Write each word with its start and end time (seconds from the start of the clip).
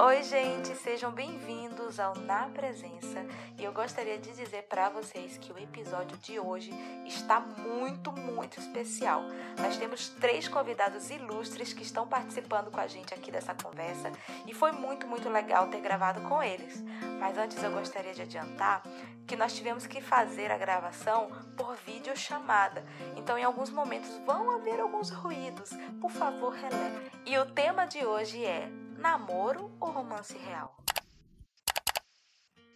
Oi, 0.00 0.22
gente, 0.22 0.76
sejam 0.76 1.10
bem-vindos 1.10 1.98
ao 1.98 2.14
Na 2.18 2.48
Presença 2.50 3.26
e 3.58 3.64
eu 3.64 3.72
gostaria 3.72 4.16
de 4.16 4.30
dizer 4.30 4.62
para 4.68 4.88
vocês 4.88 5.36
que 5.38 5.52
o 5.52 5.58
episódio 5.58 6.16
de 6.18 6.38
hoje 6.38 6.70
está 7.04 7.40
muito, 7.40 8.12
muito 8.12 8.60
especial. 8.60 9.24
Nós 9.60 9.76
temos 9.76 10.08
três 10.10 10.46
convidados 10.46 11.10
ilustres 11.10 11.72
que 11.72 11.82
estão 11.82 12.06
participando 12.06 12.70
com 12.70 12.78
a 12.78 12.86
gente 12.86 13.12
aqui 13.12 13.32
dessa 13.32 13.56
conversa 13.56 14.12
e 14.46 14.54
foi 14.54 14.70
muito, 14.70 15.04
muito 15.04 15.28
legal 15.28 15.66
ter 15.66 15.80
gravado 15.80 16.20
com 16.28 16.40
eles. 16.40 16.80
Mas 17.18 17.36
antes 17.36 17.60
eu 17.60 17.72
gostaria 17.72 18.14
de 18.14 18.22
adiantar 18.22 18.84
que 19.26 19.34
nós 19.34 19.52
tivemos 19.52 19.84
que 19.84 20.00
fazer 20.00 20.52
a 20.52 20.56
gravação 20.56 21.28
por 21.56 21.74
videochamada, 21.74 22.84
então 23.16 23.36
em 23.36 23.42
alguns 23.42 23.68
momentos 23.68 24.16
vão 24.24 24.52
haver 24.52 24.78
alguns 24.78 25.10
ruídos. 25.10 25.70
Por 26.00 26.12
favor, 26.12 26.52
releve. 26.52 27.10
E 27.26 27.36
o 27.36 27.46
tema 27.46 27.84
de 27.84 28.06
hoje 28.06 28.44
é 28.44 28.70
namoro 28.98 29.70
ou 29.80 29.90
romance 29.90 30.36
real? 30.36 30.76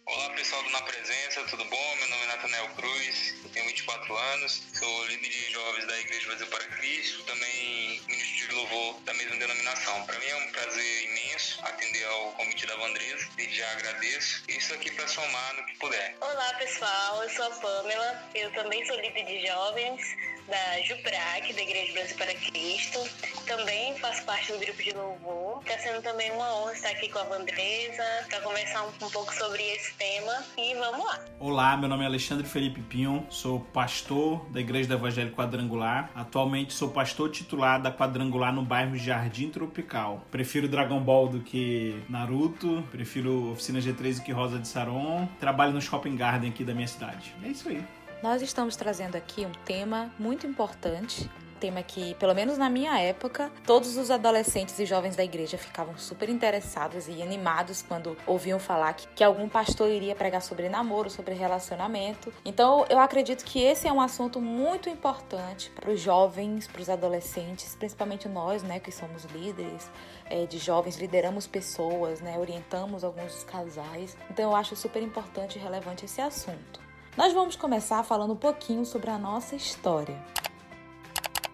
Olá 0.05 0.29
pessoal 0.31 0.63
do 0.63 0.69
Na 0.69 0.81
Presença, 0.81 1.43
tudo 1.49 1.65
bom? 1.65 1.95
Meu 1.97 2.09
nome 2.09 2.23
é 2.23 2.27
Nathanael 2.27 2.69
Cruz, 2.75 3.35
tenho 3.53 3.65
24 3.67 4.15
anos, 4.15 4.63
sou 4.73 5.05
líder 5.07 5.29
de 5.29 5.51
jovens 5.51 5.85
da 5.85 5.99
Igreja 5.99 6.27
Brasil 6.27 6.47
para 6.47 6.63
Cristo, 6.77 7.23
também 7.23 8.01
ministro 8.07 8.47
de 8.47 8.55
louvor 8.55 9.01
da 9.01 9.13
mesma 9.13 9.35
denominação. 9.37 10.05
Para 10.05 10.19
mim 10.19 10.25
é 10.25 10.35
um 10.35 10.51
prazer 10.51 11.03
imenso 11.09 11.65
atender 11.65 12.05
ao 12.05 12.31
convite 12.33 12.67
da 12.67 12.75
Vandresa, 12.77 13.29
desde 13.35 13.57
já 13.57 13.71
agradeço. 13.71 14.43
Isso 14.47 14.73
aqui 14.73 14.91
para 14.91 15.07
somar 15.07 15.55
no 15.55 15.65
que 15.65 15.77
puder. 15.77 16.15
Olá 16.21 16.53
pessoal, 16.53 17.23
eu 17.23 17.29
sou 17.31 17.45
a 17.45 17.49
Pamela, 17.51 18.29
eu 18.35 18.51
também 18.53 18.85
sou 18.85 18.95
líder 18.97 19.25
de 19.25 19.47
jovens 19.47 20.01
da 20.47 20.81
JUPRAC, 20.81 21.53
da 21.53 21.61
Igreja 21.61 21.93
Brasil 21.93 22.17
para 22.17 22.33
Cristo. 22.33 22.99
Também 23.47 23.95
faço 23.97 24.23
parte 24.25 24.51
do 24.51 24.59
grupo 24.59 24.81
de 24.81 24.91
louvor. 24.91 25.61
Está 25.61 25.77
sendo 25.79 26.01
também 26.01 26.31
uma 26.31 26.55
honra 26.55 26.73
estar 26.73 26.89
aqui 26.89 27.09
com 27.09 27.19
a 27.19 27.23
Vandresa 27.23 28.03
para 28.29 28.41
conversar 28.41 28.83
um, 28.83 29.05
um, 29.05 29.09
pouco 29.09 29.33
sobre 29.33 29.61
esse 29.61 29.93
tema. 29.95 30.43
E 30.57 30.75
vamos 30.75 31.05
lá. 31.05 31.19
Olá, 31.39 31.77
meu 31.77 31.89
nome 31.89 32.03
é 32.03 32.07
Alexandre 32.07 32.47
Felipe 32.47 32.81
Pinho, 32.81 33.25
sou 33.29 33.59
pastor 33.59 34.45
da 34.49 34.59
Igreja 34.59 34.87
do 34.89 34.95
Evangelho 34.95 35.31
Quadrangular. 35.31 36.11
Atualmente 36.15 36.73
sou 36.73 36.89
pastor 36.89 37.29
titular 37.31 37.81
da 37.81 37.91
Quadrangular 37.91 38.53
no 38.53 38.63
bairro 38.63 38.97
Jardim 38.97 39.49
Tropical. 39.49 40.25
Prefiro 40.31 40.67
Dragon 40.67 40.99
Ball 40.99 41.27
do 41.27 41.41
que 41.41 42.01
Naruto, 42.09 42.83
prefiro 42.91 43.51
Oficina 43.51 43.79
G3 43.79 44.17
do 44.17 44.23
que 44.23 44.31
Rosa 44.31 44.59
de 44.59 44.67
Saron. 44.67 45.27
Trabalho 45.39 45.73
no 45.73 45.81
Shopping 45.81 46.15
Garden 46.15 46.49
aqui 46.49 46.63
da 46.63 46.73
minha 46.73 46.87
cidade. 46.87 47.33
É 47.43 47.47
isso 47.47 47.69
aí. 47.69 47.83
Nós 48.23 48.41
estamos 48.41 48.77
trazendo 48.77 49.17
aqui 49.17 49.45
um 49.45 49.51
tema 49.65 50.09
muito 50.17 50.47
importante, 50.47 51.29
tema 51.59 51.83
que, 51.83 52.15
pelo 52.15 52.33
menos 52.33 52.57
na 52.57 52.69
minha 52.69 52.97
época, 52.97 53.51
todos 53.65 53.97
os 53.97 54.09
adolescentes 54.09 54.79
e 54.79 54.85
jovens 54.85 55.17
da 55.17 55.25
igreja 55.25 55.57
ficavam 55.57 55.97
super 55.97 56.29
interessados 56.29 57.09
e 57.09 57.21
animados 57.21 57.81
quando 57.81 58.15
ouviam 58.25 58.59
falar 58.59 58.93
que, 58.93 59.09
que 59.09 59.25
algum 59.25 59.49
pastor 59.49 59.89
iria 59.89 60.15
pregar 60.15 60.41
sobre 60.41 60.69
namoro, 60.69 61.09
sobre 61.09 61.33
relacionamento. 61.33 62.31
Então, 62.45 62.85
eu 62.89 62.97
acredito 62.97 63.43
que 63.43 63.61
esse 63.61 63.89
é 63.89 63.91
um 63.91 63.99
assunto 63.99 64.39
muito 64.39 64.87
importante 64.87 65.69
para 65.71 65.91
os 65.91 65.99
jovens, 65.99 66.65
para 66.65 66.81
os 66.81 66.89
adolescentes, 66.89 67.75
principalmente 67.75 68.29
nós, 68.29 68.63
né, 68.63 68.79
que 68.79 68.89
somos 68.89 69.25
líderes 69.25 69.91
é, 70.29 70.45
de 70.45 70.59
jovens, 70.59 70.95
lideramos 70.95 71.45
pessoas, 71.45 72.21
né, 72.21 72.39
orientamos 72.39 73.03
alguns 73.03 73.43
casais. 73.43 74.15
Então, 74.31 74.49
eu 74.49 74.55
acho 74.55 74.77
super 74.77 75.03
importante 75.03 75.59
e 75.59 75.61
relevante 75.61 76.05
esse 76.05 76.21
assunto. 76.21 76.82
Nós 77.15 77.31
vamos 77.31 77.55
começar 77.55 78.01
falando 78.03 78.33
um 78.33 78.37
pouquinho 78.37 78.83
sobre 78.85 79.11
a 79.11 79.19
nossa 79.19 79.55
história. 79.55 80.19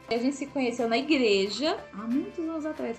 A 0.07 0.17
gente 0.17 0.35
se 0.35 0.47
conheceu 0.47 0.87
na 0.87 0.97
igreja 0.97 1.77
há 1.93 1.97
muitos 1.97 2.39
anos 2.39 2.65
atrás. 2.65 2.97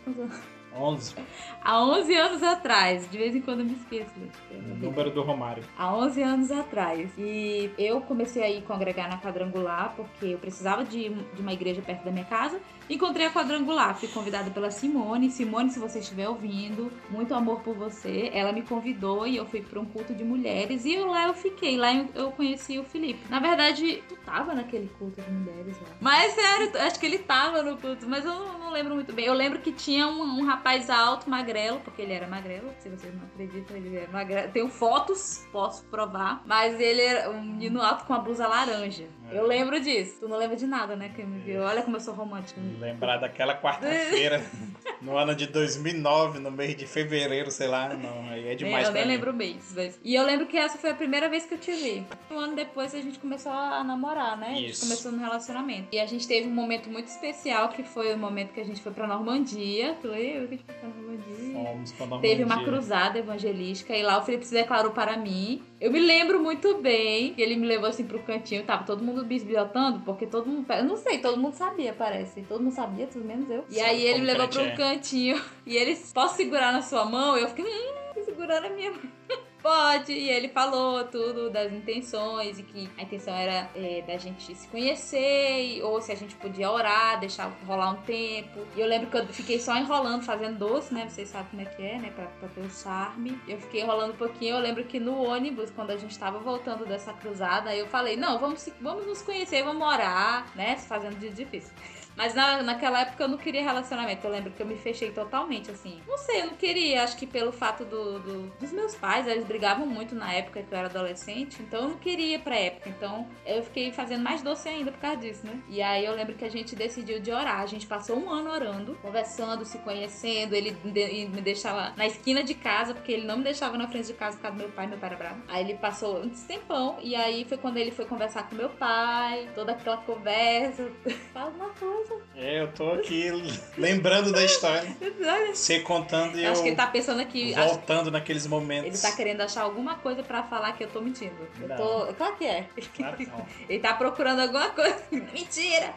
11. 0.75 1.15
Há 1.63 1.83
11 1.85 2.15
anos 2.15 2.43
atrás. 2.43 3.11
De 3.11 3.19
vez 3.19 3.35
em 3.35 3.41
quando 3.41 3.61
eu 3.61 3.67
me 3.67 3.75
esqueço. 3.75 4.13
O 4.51 4.75
número 4.77 5.11
do 5.11 5.23
Romário. 5.23 5.63
Há 5.77 5.95
11 5.95 6.23
anos 6.23 6.51
atrás. 6.51 7.11
E 7.19 7.71
eu 7.79 8.01
comecei 8.01 8.43
a 8.43 8.51
ir 8.51 8.63
congregar 8.63 9.09
na 9.09 9.19
quadrangular 9.19 9.93
porque 9.97 10.27
eu 10.27 10.39
precisava 10.39 10.85
de, 10.85 11.09
de 11.09 11.43
uma 11.43 11.53
igreja 11.53 11.83
perto 11.83 12.05
da 12.05 12.11
minha 12.11 12.25
casa. 12.25 12.61
Encontrei 12.89 13.27
a 13.27 13.31
quadrangular. 13.31 13.95
Fui 13.97 14.09
convidada 14.09 14.51
pela 14.51 14.71
Simone. 14.71 15.31
Simone, 15.31 15.71
se 15.71 15.79
você 15.79 15.99
estiver 15.99 16.29
ouvindo, 16.29 16.91
muito 17.11 17.35
amor 17.35 17.61
por 17.61 17.75
você. 17.75 18.31
Ela 18.33 18.53
me 18.53 18.63
convidou 18.63 19.27
e 19.27 19.37
eu 19.37 19.47
fui 19.47 19.61
para 19.61 19.79
um 19.79 19.85
culto 19.85 20.15
de 20.15 20.25
mulheres. 20.25 20.85
E 20.85 20.95
eu, 20.95 21.07
lá 21.07 21.27
eu 21.27 21.35
fiquei. 21.35 21.77
Lá 21.77 21.95
eu, 21.95 22.09
eu 22.15 22.33
conheci 22.33 22.79
o 22.79 22.85
Felipe. 22.85 23.21
Na 23.29 23.39
verdade, 23.39 24.03
tu 24.09 24.17
tava 24.25 24.55
naquele 24.55 24.89
culto 24.99 25.21
de 25.21 25.31
mulheres 25.31 25.77
lá. 25.81 25.89
Mas 26.01 26.33
sério, 26.33 26.71
acho 26.81 26.99
que 26.99 27.07
ele 27.07 27.19
tava 27.19 27.63
no 27.63 27.77
culto. 27.77 28.09
Mas 28.09 28.25
eu 28.25 28.35
não, 28.35 28.59
não 28.59 28.71
lembro 28.71 28.95
muito 28.95 29.13
bem. 29.13 29.27
Eu 29.27 29.35
lembro 29.35 29.61
que 29.61 29.73
tinha 29.73 30.07
um, 30.07 30.41
um 30.41 30.45
rapaz 30.45 30.60
rapaz 30.61 30.91
alto, 30.91 31.29
magrelo, 31.29 31.81
porque 31.81 32.03
ele 32.03 32.13
era 32.13 32.27
magrelo, 32.27 32.71
se 32.79 32.89
vocês 32.91 33.15
não 33.15 33.25
acreditam, 33.25 33.77
ele 33.77 33.97
era 33.97 34.13
magrelo. 34.13 34.53
Tenho 34.53 34.69
fotos, 34.69 35.47
posso 35.51 35.85
provar, 35.87 36.43
mas 36.45 36.79
ele 36.79 37.01
era 37.01 37.31
um 37.31 37.43
menino 37.43 37.81
alto 37.81 38.05
com 38.05 38.13
uma 38.13 38.21
blusa 38.21 38.47
laranja. 38.47 39.05
É. 39.31 39.39
Eu 39.39 39.47
lembro 39.47 39.81
disso. 39.81 40.21
Tu 40.21 40.29
não 40.29 40.37
lembra 40.37 40.57
de 40.57 40.67
nada, 40.67 40.95
né, 40.95 41.11
que 41.15 41.23
me 41.25 41.41
viu? 41.41 41.63
Olha 41.63 41.83
como 41.83 41.97
eu 41.97 42.01
sou 42.01 42.13
romântica. 42.13 42.61
Lembrar 42.79 43.17
daquela 43.17 43.57
quarta-feira, 43.57 44.45
no 45.01 45.17
ano 45.17 45.35
de 45.35 45.47
2009, 45.47 46.39
no 46.39 46.51
mês 46.51 46.77
de 46.77 46.87
fevereiro, 46.87 47.51
sei 47.51 47.69
lá, 47.69 47.89
não, 47.95 48.29
aí 48.29 48.49
é 48.49 48.55
demais 48.55 48.87
Eu 48.89 48.93
nem 48.93 49.03
mim. 49.05 49.09
lembro 49.09 49.31
o 49.31 49.35
mês. 49.35 49.75
E 50.05 50.15
eu 50.15 50.25
lembro 50.25 50.47
que 50.47 50.57
essa 50.57 50.79
foi 50.79 50.91
a 50.91 50.95
primeira 50.95 51.29
vez 51.29 51.47
que 51.47 51.55
eu 51.55 51.59
te 51.59 51.73
vi. 51.73 52.07
Um 52.31 52.39
ano 52.39 52.55
depois 52.55 52.95
a 52.95 53.01
gente 53.01 53.19
começou 53.19 53.53
a 53.53 53.83
namorar, 53.83 54.37
né? 54.37 54.53
Isso. 54.53 54.61
A 54.61 54.67
gente 54.67 54.81
começou 54.81 55.13
no 55.13 55.19
relacionamento. 55.19 55.89
E 55.93 55.99
a 55.99 56.07
gente 56.07 56.27
teve 56.27 56.49
um 56.49 56.55
momento 56.55 56.91
muito 56.91 57.09
especial, 57.09 57.69
que 57.71 57.83
foi 57.83 58.13
o 58.15 58.19
momento 58.19 58.53
que 58.53 58.61
a 58.61 58.65
gente 58.65 58.81
foi 58.81 58.93
pra 58.93 59.07
Normandia. 59.07 59.97
Tu 60.01 60.09
lembra? 60.09 60.47
gente 60.49 60.65
foi 60.65 60.75
pra 60.75 60.89
Normandia. 60.89 61.53
Fomos 61.53 61.93
pra 61.93 62.07
Normandia. 62.07 62.31
Teve 62.31 62.45
uma 62.45 62.65
cruzada 62.65 63.19
evangelística 63.19 63.97
e 63.97 64.03
lá 64.03 64.19
o 64.19 64.23
Felipe 64.23 64.47
se 64.47 64.55
declarou 64.55 64.93
para 64.93 65.17
mim. 65.17 65.63
Eu 65.81 65.91
me 65.91 65.99
lembro 65.99 66.39
muito 66.39 66.77
bem 66.77 67.33
que 67.33 67.41
ele 67.41 67.57
me 67.57 67.67
levou 67.67 67.89
assim 67.89 68.05
pro 68.05 68.23
cantinho, 68.23 68.63
tava 68.65 68.85
todo 68.85 69.03
mundo 69.03 69.25
bisbilhotando, 69.25 70.01
porque 70.01 70.27
todo 70.27 70.47
mundo. 70.47 70.71
Eu 70.71 70.85
não 70.85 70.97
sei, 70.97 71.19
todo 71.19 71.39
mundo 71.39 71.55
sabia, 71.55 71.95
parece. 71.95 72.43
Todo 72.43 72.63
mundo 72.63 72.75
sabia, 72.75 73.07
pelo 73.07 73.25
menos 73.25 73.49
eu. 73.49 73.65
E 73.71 73.77
Só 73.77 73.85
aí 73.85 74.03
ele 74.05 74.21
me 74.21 74.27
levou 74.27 74.47
para 74.47 74.63
um 74.63 74.77
cantinho 74.77 75.41
e 75.65 75.77
ele, 75.77 75.97
posso 76.13 76.37
segurar 76.37 76.71
na 76.71 76.83
sua 76.83 77.07
mão? 77.07 77.35
Eu 77.39 77.49
fiquei, 77.49 77.65
hum, 77.65 78.23
segurando 78.23 78.67
a 78.67 78.71
minha 78.71 78.91
mão. 78.91 79.01
Pode, 79.63 80.13
e 80.13 80.31
ele 80.31 80.49
falou 80.49 81.05
tudo 81.05 81.51
das 81.51 81.71
intenções 81.71 82.59
e 82.59 82.63
que 82.63 82.89
a 82.97 83.03
intenção 83.03 83.35
era 83.35 83.69
é, 83.75 84.03
da 84.07 84.17
gente 84.17 84.55
se 84.55 84.67
conhecer, 84.69 85.83
ou 85.83 86.01
se 86.01 86.11
a 86.11 86.15
gente 86.15 86.35
podia 86.37 86.71
orar, 86.71 87.21
deixar 87.21 87.53
rolar 87.67 87.91
um 87.91 88.03
tempo. 88.03 88.67
E 88.75 88.81
eu 88.81 88.87
lembro 88.87 89.11
que 89.11 89.17
eu 89.19 89.27
fiquei 89.27 89.61
só 89.61 89.77
enrolando, 89.77 90.23
fazendo 90.23 90.59
doce, 90.59 90.95
né? 90.95 91.09
Vocês 91.09 91.29
sabem 91.29 91.49
como 91.51 91.63
é 91.63 91.65
que 91.67 91.83
é, 91.83 91.99
né? 91.99 92.11
Pra, 92.11 92.27
pra 92.27 92.49
ter 92.49 92.63
o 92.63 92.71
charme. 92.71 93.39
Eu 93.47 93.61
fiquei 93.61 93.83
enrolando 93.83 94.15
um 94.15 94.17
pouquinho. 94.17 94.57
Eu 94.57 94.61
lembro 94.61 94.83
que 94.85 94.99
no 94.99 95.23
ônibus, 95.23 95.71
quando 95.71 95.91
a 95.91 95.97
gente 95.97 96.19
tava 96.19 96.39
voltando 96.39 96.87
dessa 96.87 97.13
cruzada, 97.13 97.75
eu 97.75 97.87
falei: 97.87 98.17
não, 98.17 98.39
vamos, 98.39 98.67
vamos 98.81 99.07
nos 99.07 99.21
conhecer, 99.21 99.63
vamos 99.63 99.87
orar, 99.87 100.47
né? 100.57 100.77
Fazendo 100.77 101.19
dia 101.19 101.31
difícil. 101.31 101.73
Mas 102.21 102.35
na, 102.35 102.63
naquela 102.63 103.01
época 103.01 103.25
eu 103.25 103.29
não 103.29 103.39
queria 103.39 103.63
relacionamento. 103.63 104.27
Eu 104.27 104.31
lembro 104.31 104.51
que 104.51 104.61
eu 104.61 104.67
me 104.67 104.77
fechei 104.77 105.11
totalmente, 105.11 105.71
assim. 105.71 106.03
Não 106.07 106.19
sei, 106.19 106.43
eu 106.43 106.49
não 106.49 106.55
queria. 106.55 107.03
Acho 107.03 107.17
que 107.17 107.27
pelo 107.27 107.51
fato 107.51 107.83
do, 107.83 108.19
do, 108.19 108.43
dos 108.61 108.71
meus 108.73 108.95
pais, 108.95 109.27
eles 109.27 109.43
brigavam 109.43 109.87
muito 109.87 110.15
na 110.15 110.31
época 110.31 110.63
que 110.63 110.71
eu 110.71 110.77
era 110.77 110.89
adolescente. 110.89 111.63
Então 111.63 111.85
eu 111.85 111.89
não 111.89 111.97
queria 111.97 112.39
pra 112.39 112.55
época. 112.57 112.91
Então 112.91 113.27
eu 113.47 113.63
fiquei 113.63 113.91
fazendo 113.91 114.23
mais 114.23 114.43
doce 114.43 114.69
ainda 114.69 114.93
por 114.93 115.01
causa 115.01 115.17
disso, 115.17 115.47
né? 115.47 115.63
E 115.67 115.81
aí 115.81 116.05
eu 116.05 116.15
lembro 116.15 116.35
que 116.35 116.45
a 116.45 116.51
gente 116.51 116.77
decidiu 116.77 117.21
de 117.21 117.33
orar. 117.33 117.61
A 117.61 117.67
gente 117.67 117.87
passou 117.87 118.19
um 118.19 118.29
ano 118.29 118.51
orando, 118.51 118.97
conversando, 119.01 119.65
se 119.65 119.79
conhecendo. 119.79 120.53
Ele 120.53 120.77
me 120.85 121.41
deixava 121.41 121.95
na 121.97 122.07
esquina 122.07 122.45
de 122.45 122.53
casa, 122.53 122.93
porque 122.93 123.13
ele 123.13 123.27
não 123.27 123.39
me 123.39 123.45
deixava 123.45 123.79
na 123.79 123.89
frente 123.89 124.09
de 124.09 124.13
casa 124.13 124.37
por 124.37 124.43
causa 124.43 124.59
do 124.59 124.61
meu 124.61 124.71
pai. 124.73 124.87
Meu 124.87 124.99
pai 124.99 125.09
era 125.09 125.17
bravo. 125.17 125.43
Aí 125.49 125.65
ele 125.65 125.79
passou 125.79 126.21
um 126.21 126.29
tempão. 126.29 126.99
E 127.01 127.17
aí 127.17 127.47
foi 127.47 127.57
quando 127.57 127.79
ele 127.79 127.91
foi 127.91 128.05
conversar 128.05 128.47
com 128.47 128.57
meu 128.57 128.69
pai. 128.69 129.49
Toda 129.55 129.73
aquela 129.73 129.97
conversa. 129.97 130.87
Fala 131.33 131.49
uma 131.49 131.71
coisa 131.71 132.10
coisa. 132.10 132.10
É, 132.37 132.63
eu 132.63 132.73
tô 132.73 132.93
aqui 132.93 133.31
lembrando 133.77 134.33
da 134.33 134.45
história. 134.45 134.89
Você 135.53 135.81
contando 135.81 136.39
e 136.39 136.45
eu. 136.45 136.53
Acho 136.53 136.63
que 136.63 136.69
ele 136.69 136.77
tá 136.77 136.87
pensando 136.87 137.21
aqui. 137.21 137.53
Voltando 137.53 138.03
acho... 138.03 138.11
naqueles 138.11 138.47
momentos. 138.47 138.87
Ele 138.87 138.99
tá 138.99 139.17
querendo 139.17 139.43
achar 139.43 139.63
alguma 139.63 139.97
coisa 139.97 140.23
pra 140.23 140.43
falar 140.43 140.73
que 140.73 140.85
eu 140.85 140.89
tô 140.89 141.01
mentindo. 141.01 141.35
Eu 141.61 141.77
tô. 141.77 142.15
Claro 142.15 142.37
que 142.37 142.47
é. 142.47 142.67
Claro 142.97 143.17
ele 143.69 143.79
tá 143.79 143.95
procurando 143.95 144.41
alguma 144.41 144.71
coisa. 144.71 145.03
Mentira! 145.11 145.95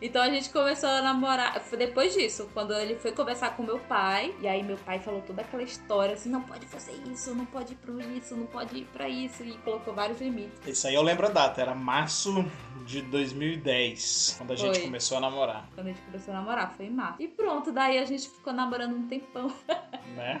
Então 0.00 0.22
a 0.22 0.28
gente 0.28 0.50
começou 0.50 0.88
a 0.88 1.02
namorar. 1.02 1.60
Foi 1.60 1.78
depois 1.78 2.14
disso, 2.14 2.48
quando 2.52 2.72
ele 2.74 2.96
foi 2.96 3.12
conversar 3.12 3.56
com 3.56 3.62
meu 3.62 3.78
pai. 3.78 4.34
E 4.40 4.48
aí 4.48 4.62
meu 4.62 4.76
pai 4.76 4.98
falou 4.98 5.22
toda 5.22 5.42
aquela 5.42 5.62
história 5.62 6.14
assim: 6.14 6.28
não 6.28 6.42
pode 6.42 6.66
fazer 6.66 6.94
isso, 7.10 7.34
não 7.34 7.46
pode 7.46 7.72
ir 7.72 7.76
pra 7.76 7.92
isso, 8.04 8.36
não 8.36 8.46
pode 8.46 8.78
ir 8.78 8.84
pra 8.92 9.08
isso. 9.08 9.42
E 9.44 9.52
colocou 9.58 9.94
vários 9.94 10.20
limites. 10.20 10.58
Isso 10.66 10.86
aí 10.86 10.94
eu 10.94 11.02
lembro 11.02 11.26
a 11.26 11.30
data, 11.30 11.60
era 11.60 11.74
março 11.74 12.44
de 12.84 13.00
2010, 13.02 14.34
quando 14.38 14.52
a 14.52 14.56
gente 14.56 14.74
foi. 14.74 14.84
começou 14.84 15.18
a 15.18 15.20
namorar. 15.20 15.68
Quando 15.74 15.86
a 15.86 15.90
gente 15.90 16.02
começou 16.02 16.34
a 16.34 16.36
namorar, 16.36 16.74
foi 16.76 16.86
em 16.86 16.90
março. 16.90 17.22
E 17.22 17.28
pronto, 17.28 17.72
daí 17.72 17.98
a 17.98 18.04
gente 18.04 18.28
ficou 18.28 18.52
namorando 18.52 18.94
um 18.94 19.08
tempão. 19.08 19.52
Né? 20.14 20.40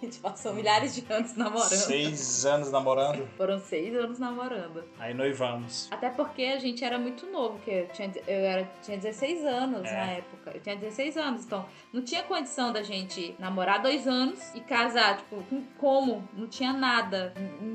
a 0.00 0.04
gente 0.04 0.18
passou 0.20 0.54
milhares 0.54 0.94
de 0.94 1.04
anos 1.12 1.36
namorando. 1.36 1.68
Seis 1.68 2.46
anos 2.46 2.70
namorando? 2.70 3.28
Foram 3.36 3.58
seis 3.58 3.94
anos 3.94 4.18
namorando. 4.18 4.84
Aí 4.98 5.12
noivamos. 5.12 5.88
Até 5.90 6.08
porque 6.08 6.42
a 6.44 6.58
gente 6.58 6.82
era 6.82 6.98
muito 6.98 7.26
novo, 7.26 7.58
que 7.58 7.70
eu 7.70 7.88
tinha, 7.88 8.10
eu 8.26 8.38
era, 8.38 8.64
tinha 8.90 8.98
tinha 8.98 8.98
16 8.98 9.44
anos 9.44 9.86
É. 9.88 9.92
na 9.92 10.12
época. 10.12 10.50
Eu 10.54 10.60
tinha 10.60 10.76
16 10.76 11.16
anos, 11.16 11.44
então 11.44 11.66
não 11.92 12.02
tinha 12.02 12.22
condição 12.22 12.72
da 12.72 12.82
gente 12.82 13.34
namorar 13.38 13.80
dois 13.82 14.06
anos 14.06 14.40
e 14.54 14.60
casar, 14.60 15.18
tipo, 15.18 15.42
com 15.44 15.62
como? 15.78 16.28
Não 16.34 16.48
tinha 16.48 16.72
nada. 16.72 17.32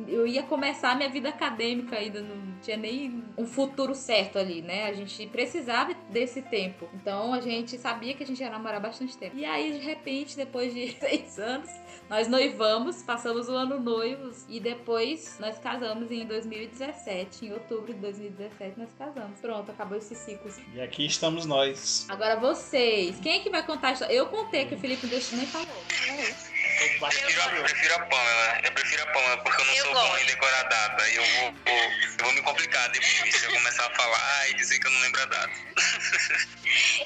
Eu 0.07 0.27
ia 0.27 0.43
começar 0.43 0.95
minha 0.95 1.09
vida 1.09 1.29
acadêmica 1.29 1.97
ainda, 1.97 2.21
não 2.21 2.55
tinha 2.61 2.77
nem 2.77 3.23
um 3.37 3.45
futuro 3.45 3.93
certo 3.95 4.37
ali, 4.37 4.61
né? 4.61 4.87
A 4.87 4.93
gente 4.93 5.25
precisava 5.27 5.93
desse 6.09 6.41
tempo. 6.41 6.87
Então 6.93 7.33
a 7.33 7.39
gente 7.39 7.77
sabia 7.77 8.13
que 8.13 8.23
a 8.23 8.27
gente 8.27 8.41
ia 8.41 8.49
namorar 8.49 8.81
bastante 8.81 9.17
tempo. 9.17 9.37
E 9.37 9.45
aí, 9.45 9.71
de 9.79 9.85
repente, 9.85 10.35
depois 10.35 10.73
de 10.73 10.91
seis 10.99 11.39
anos, 11.39 11.69
nós 12.09 12.27
noivamos, 12.27 13.01
passamos 13.03 13.47
o 13.49 13.53
ano 13.53 13.79
noivos 13.79 14.45
e 14.49 14.59
depois 14.59 15.37
nós 15.39 15.57
casamos 15.57 16.11
em 16.11 16.25
2017. 16.25 17.45
Em 17.47 17.53
outubro 17.53 17.93
de 17.93 17.99
2017 17.99 18.79
nós 18.79 18.93
casamos. 18.97 19.39
Pronto, 19.39 19.71
acabou 19.71 19.97
esse 19.97 20.15
ciclo. 20.15 20.51
E 20.73 20.81
aqui 20.81 21.04
estamos 21.05 21.45
nós. 21.45 22.05
Agora 22.09 22.35
vocês, 22.35 23.19
quem 23.19 23.33
é 23.33 23.39
que 23.39 23.49
vai 23.49 23.65
contar 23.65 23.89
a 23.89 23.93
história? 23.93 24.13
Eu 24.13 24.27
contei 24.27 24.65
que 24.65 24.75
o 24.75 24.77
Felipe 24.77 25.07
Destino 25.07 25.41
nem 25.41 25.49
falou. 25.49 25.67
Eu 26.79 27.07
prefiro, 27.07 27.41
a- 27.41 27.49
prefiro 27.63 27.95
a 27.95 27.99
Pamela. 27.99 28.59
Eu 28.63 28.71
prefiro 28.73 29.03
a 29.03 29.05
Pamela 29.07 29.37
porque 29.43 29.61
eu 29.61 29.65
não 29.65 29.73
Eu 29.73 29.83
sou 29.85 29.93
gosto. 29.93 30.07
bom 30.09 30.17
em 30.17 30.25
decorar 30.25 30.63
data. 30.63 31.09
E 31.09 31.15
eu 31.15 31.23
vou, 31.25 31.51
vou- 31.51 31.75
eu 31.75 32.25
vou 32.25 32.33
me 32.33 32.41
complicar 32.41 32.89
depois 32.89 33.35
se 33.35 33.45
eu 33.45 33.51
começar 33.53 33.85
a 33.85 33.89
falar 33.95 34.49
e 34.49 34.53
dizer 34.55 34.79
que 34.79 34.87
eu 34.87 34.91
não 34.91 34.99
lembro 35.01 35.21
a 35.21 35.25
data. 35.25 35.53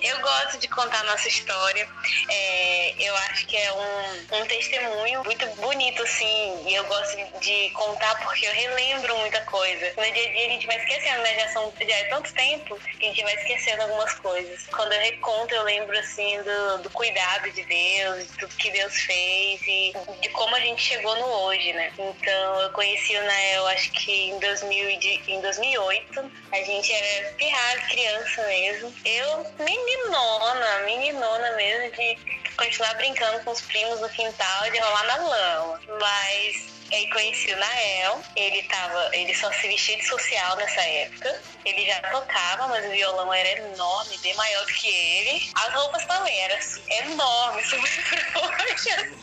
Eu 0.01 0.19
gosto 0.21 0.57
de 0.60 0.68
contar 0.69 1.00
a 1.00 1.04
nossa 1.04 1.27
história. 1.27 1.88
É, 2.30 2.95
eu 3.00 3.16
acho 3.18 3.45
que 3.48 3.57
é 3.57 3.74
um, 3.74 4.38
um 4.42 4.45
testemunho 4.45 5.24
muito 5.24 5.45
bonito, 5.56 6.01
assim. 6.04 6.65
E 6.68 6.75
eu 6.75 6.83
gosto 6.86 7.18
de 7.39 7.69
contar 7.72 8.15
porque 8.24 8.45
eu 8.48 8.54
relembro 8.54 9.18
muita 9.18 9.42
coisa. 9.42 9.94
No 9.98 10.04
dia 10.04 10.30
a 10.30 10.31
dia 10.31 10.45
a 10.48 10.50
gente 10.50 10.65
vai 10.68 10.77
esquecendo, 10.77 11.22
né? 11.22 11.39
Já, 11.39 11.48
são, 11.54 11.74
já 11.80 11.95
é 11.95 12.04
tanto 12.06 12.33
tempo 12.33 12.80
que 13.00 13.06
a 13.06 13.10
gente 13.10 13.24
vai 13.24 13.36
esquecendo 13.36 13.83
algumas 13.83 14.13
coisas. 14.15 14.65
Quando 14.68 14.94
eu 14.94 15.01
reconto, 15.01 15.54
eu 15.54 15.63
lembro, 15.63 15.98
assim, 16.00 16.42
do, 16.44 16.77
do 16.83 16.89
cuidado 16.92 17.51
de 17.51 17.63
Deus, 17.63 18.27
de 18.27 18.38
tudo 18.38 18.56
que 18.56 18.72
Deus 18.72 18.94
fez 18.95 19.58
e 19.67 19.94
de 20.21 20.29
como 20.29 20.56
a 20.56 20.59
gente 20.59 20.81
chegou 20.81 21.15
no 21.15 21.25
hoje, 21.25 21.73
né? 21.73 21.91
Então, 21.97 22.61
eu 22.61 22.71
conheci 22.71 23.15
o 23.17 23.23
Nael, 23.23 23.67
acho 23.67 23.91
que 23.91 24.11
em, 24.29 24.39
2000, 24.39 24.89
e 24.89 24.97
de- 24.97 25.23
em 25.27 25.41
2008. 25.41 26.31
A 26.51 26.57
gente 26.63 26.91
era 26.94 27.31
pirralho, 27.33 27.81
criança 27.89 28.47
mesmo. 28.47 28.94
Eu, 29.06 29.45
meninona, 29.59 30.79
meninona 30.85 31.51
mesmo, 31.56 31.91
de 31.91 32.17
continuar 32.57 32.94
brincando 32.95 33.44
com 33.44 33.51
os 33.51 33.61
primos 33.61 34.00
no 34.01 34.09
quintal, 34.09 34.69
de 34.71 34.79
rolar 34.79 35.03
na 35.06 35.15
lama. 35.17 35.81
Mas 36.00 36.78
aí 36.95 37.09
conheci 37.09 37.51
o 37.53 37.57
Nael, 37.57 38.25
ele 38.36 38.63
tava, 38.63 39.09
ele 39.13 39.33
só 39.36 39.51
se 39.53 39.68
vestia 39.68 39.97
de 39.97 40.06
social 40.07 40.56
nessa 40.57 40.81
época. 40.81 41.45
Ele 41.65 41.86
já 41.86 42.00
tocava, 42.09 42.68
mas 42.69 42.86
o 42.86 42.89
violão 42.89 43.31
era 43.33 43.50
enorme, 43.62 44.18
bem 44.19 44.33
maior 44.36 44.65
do 44.65 44.74
que 44.74 44.88
ele. 44.88 45.39
As 45.56 45.74
roupas 45.74 46.06
também 46.06 46.39
eram 46.41 46.57
enormes, 47.03 47.68
super. 47.69 48.31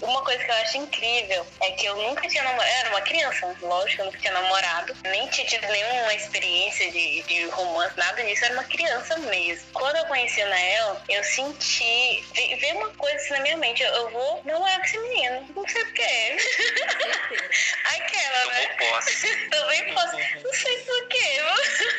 Uma 0.02 0.22
coisa 0.22 0.44
que 0.44 0.50
eu 0.50 0.54
acho 0.56 0.76
incrível 0.78 1.46
é 1.62 1.70
que 1.72 1.86
eu 1.86 1.96
nunca 1.96 2.28
tinha 2.28 2.44
namorado, 2.44 2.70
era 2.80 2.90
uma 2.90 3.00
criança, 3.02 3.56
lógico, 3.60 4.02
eu 4.02 4.06
nunca 4.06 4.18
tinha 4.18 4.32
namorado, 4.34 4.96
nem 5.06 5.28
tinha 5.30 5.46
tido 5.46 5.66
nenhuma 5.68 6.14
experiência 6.14 6.90
de, 6.92 7.24
de 7.26 7.46
romance, 7.48 7.94
nada 7.96 8.22
disso, 8.22 8.44
era 8.44 8.54
uma 8.54 8.64
criança 8.64 9.16
mesmo. 9.18 9.66
Quando 9.72 9.96
eu 9.96 10.06
conheci 10.06 10.42
o 10.42 10.48
Nael, 10.48 11.02
eu 11.08 11.24
senti, 11.24 12.28
ve- 12.36 12.56
veio 12.60 12.76
uma 12.76 12.94
coisa 12.94 13.16
assim 13.16 13.34
na 13.34 13.40
minha 13.40 13.56
mente, 13.56 13.82
eu, 13.82 13.92
eu 13.92 14.10
vou 14.10 14.42
namorar 14.44 14.78
com 14.78 14.84
esse 14.84 14.98
menino, 14.98 15.46
não 15.56 15.66
sei 15.68 15.84
porquê. 15.84 16.36
Certeza. 16.38 17.55
Aquela, 17.84 18.46
né? 18.46 18.66
Tomou 18.68 18.92
posse. 18.92 19.36
Também 19.50 19.94
posso. 19.94 20.16
Não 20.42 20.54
sei 20.54 20.76
porquê. 20.84 21.40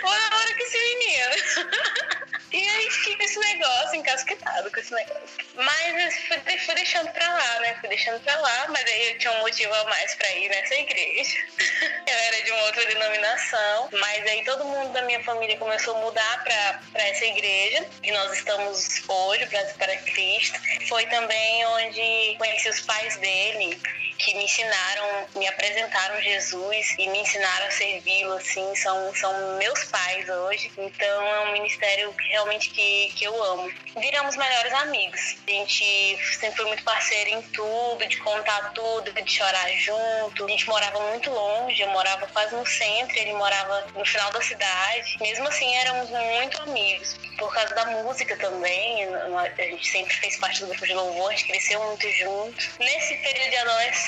Vou 0.02 0.12
na 0.12 0.38
hora 0.38 0.54
com 0.54 0.64
esse 0.64 0.78
menino. 0.78 2.28
E 2.54 2.58
aí 2.58 2.90
fica 2.90 3.26
esse 3.26 3.38
negócio 3.40 3.96
encasquetado 3.96 4.72
com 4.72 4.80
esse 4.80 4.94
negócio. 4.94 5.38
Mas 5.56 6.06
eu 6.30 6.42
fui, 6.42 6.58
fui 6.60 6.76
deixando 6.76 7.12
pra 7.12 7.28
lá, 7.28 7.60
né? 7.60 7.78
Fui 7.82 7.90
deixando 7.90 8.24
pra 8.24 8.40
lá, 8.40 8.66
mas 8.70 8.86
aí 8.86 9.12
eu 9.12 9.18
tinha 9.20 9.34
um 9.34 9.42
motivo 9.42 9.74
a 9.74 9.84
mais 9.84 10.16
pra 10.16 10.32
ir 10.32 10.48
nessa 10.50 10.76
igreja. 10.76 11.38
Eu 12.08 12.18
era 12.18 12.42
de 12.44 12.52
uma 12.52 12.64
outra 12.64 12.86
denominação, 12.86 13.90
mas 13.92 14.26
aí 14.28 14.44
todo 14.46 14.64
mundo 14.64 14.94
da 14.94 15.02
minha 15.02 15.22
família 15.24 15.58
começou 15.58 15.98
a 15.98 16.00
mudar 16.00 16.44
pra, 16.44 16.82
pra 16.94 17.08
essa 17.08 17.26
igreja, 17.26 17.86
que 18.02 18.12
nós 18.12 18.32
estamos 18.32 19.04
hoje, 19.08 19.46
Brasil 19.48 19.76
para 19.78 19.98
Cristo. 19.98 20.58
Foi 20.88 21.06
também 21.08 21.66
onde 21.66 22.36
conheci 22.38 22.70
os 22.70 22.80
pais 22.82 23.18
dele, 23.18 23.78
que 24.18 24.34
me 24.36 24.44
ensinaram, 24.44 25.28
me 25.36 25.48
apresentaram 25.48 26.20
Jesus 26.22 26.96
e 26.98 27.08
me 27.10 27.20
ensinaram 27.20 27.68
a 27.68 27.72
servi-lo, 27.72 28.34
assim, 28.34 28.76
são, 28.76 29.14
são 29.16 29.58
meus 29.58 29.84
pais 29.86 30.28
hoje. 30.28 30.72
Então 30.78 31.28
é 31.28 31.50
um 31.50 31.52
ministério 31.54 32.12
que 32.14 32.28
realmente 32.30 32.70
que, 32.72 33.14
que 33.16 33.26
eu 33.26 33.44
amo. 33.44 33.72
Viramos 33.96 34.36
melhores 34.36 34.74
amigos. 34.74 35.38
A 35.48 35.52
gente 35.52 36.18
sempre 36.40 36.58
foi 36.58 36.66
muito 36.66 36.84
parceiro 36.84 37.30
em 37.32 37.42
tudo, 37.44 38.08
de 38.08 38.18
contar 38.18 38.74
tudo, 38.74 39.12
de 39.12 39.32
chorar 39.32 39.70
junto. 39.74 40.46
A 40.46 40.50
gente 40.50 40.68
morava 40.68 41.00
muito 41.12 41.30
longe, 41.30 41.82
eu 41.82 41.90
morava 41.90 42.28
quase 42.28 42.56
no 42.56 42.66
centro, 42.66 43.18
ele 43.18 43.34
morava 43.34 43.88
no 43.96 44.06
final 44.06 44.32
da 44.32 44.42
cidade. 44.42 45.18
Mesmo 45.22 45.48
assim, 45.48 45.74
éramos 45.76 46.10
muito 46.10 46.62
amigos. 46.64 47.16
Por 47.38 47.54
causa 47.54 47.74
da 47.76 47.86
música 47.86 48.36
também, 48.38 49.06
a 49.06 49.62
gente 49.62 49.88
sempre 49.88 50.14
fez 50.16 50.38
parte 50.38 50.62
do 50.62 50.68
grupo 50.68 50.86
de 50.86 50.94
louvor, 50.94 51.28
a 51.28 51.36
gente 51.36 51.46
cresceu 51.46 51.84
muito 51.84 52.10
junto. 52.14 52.58
Nesse 52.80 53.16
período 53.18 53.50
de 53.50 53.58
adolescência, 53.58 54.07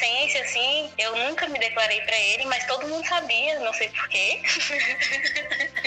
assim, 0.49 0.91
eu 0.97 1.15
nunca 1.15 1.47
me 1.47 1.59
declarei 1.59 2.01
pra 2.01 2.17
ele, 2.17 2.45
mas 2.45 2.65
todo 2.65 2.87
mundo 2.87 3.05
sabia, 3.07 3.59
não 3.59 3.73
sei 3.73 3.89
porquê. 3.89 4.41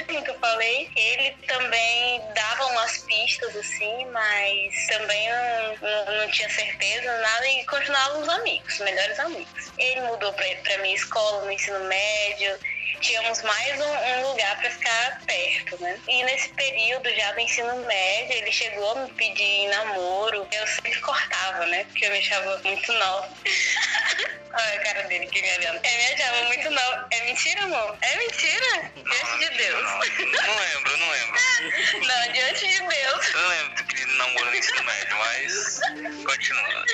nunca 0.09 0.35
falei. 0.41 0.91
Ele 0.97 1.31
também 1.47 2.23
dava 2.35 2.67
umas 2.67 2.99
pistas, 3.05 3.57
assim, 3.57 4.05
mas 4.07 4.87
também 4.89 5.29
não, 5.31 5.77
não, 5.81 6.19
não 6.19 6.31
tinha 6.31 6.49
certeza, 6.51 7.19
nada, 7.19 7.49
e 7.49 7.65
continuávamos 7.67 8.29
amigos, 8.29 8.79
melhores 8.81 9.19
amigos. 9.21 9.73
Ele 9.79 10.01
mudou 10.03 10.33
pra, 10.33 10.47
pra 10.63 10.79
minha 10.79 10.95
escola 10.95 11.45
no 11.45 11.53
ensino 11.53 11.81
médio, 11.85 12.59
tínhamos 13.01 13.43
mais 13.43 13.81
um, 13.81 14.21
um 14.21 14.29
lugar 14.31 14.57
para 14.61 14.71
ficar 14.71 15.23
perto, 15.27 15.83
né? 15.83 15.99
E 16.09 16.23
nesse 16.25 16.49
período 16.51 17.09
já 17.15 17.33
do 17.33 17.41
ensino 17.41 17.77
médio, 17.87 18.37
ele 18.37 18.53
chegou 18.53 18.93
a 18.93 19.07
me 19.07 19.13
pedir 19.13 19.69
namoro. 19.69 20.47
Eu 20.53 20.67
sempre 20.67 21.01
cortava, 21.01 21.67
né? 21.67 21.85
Porque 21.85 22.07
eu 22.07 22.11
me 22.11 22.19
achava 22.19 22.61
muito 22.65 22.93
nova. 22.93 23.29
Olha 24.55 24.81
a 24.81 24.85
cara 24.85 25.03
dele 25.09 25.27
que 25.29 25.41
me 25.41 25.51
olhando. 25.57 25.81
Eu 25.83 25.93
me 25.93 26.13
achava 26.13 26.43
muito 26.45 26.71
nova. 26.71 27.09
É 27.11 27.25
mentira, 27.25 27.63
amor? 27.63 27.97
É 28.03 28.17
mentira? 28.17 28.93
Diante 28.95 29.39
de 29.39 29.57
Deus. 29.57 29.83
Não, 29.83 30.47
não 30.47 30.59
lembro, 30.61 30.97
não 30.99 31.11
lembro. 31.11 31.43
Não, 32.07 32.33
diante 32.33 32.67
de 32.67 32.79
Deus. 32.81 33.35
Eu 33.35 33.41
não 33.41 33.49
lembro 33.49 33.75
do 33.77 33.85
querido 33.85 34.13
namoro 34.15 34.47
no 34.47 34.57
ensino 34.57 34.85
médio, 34.85 35.17
mas 35.17 35.81
continua. 36.25 36.85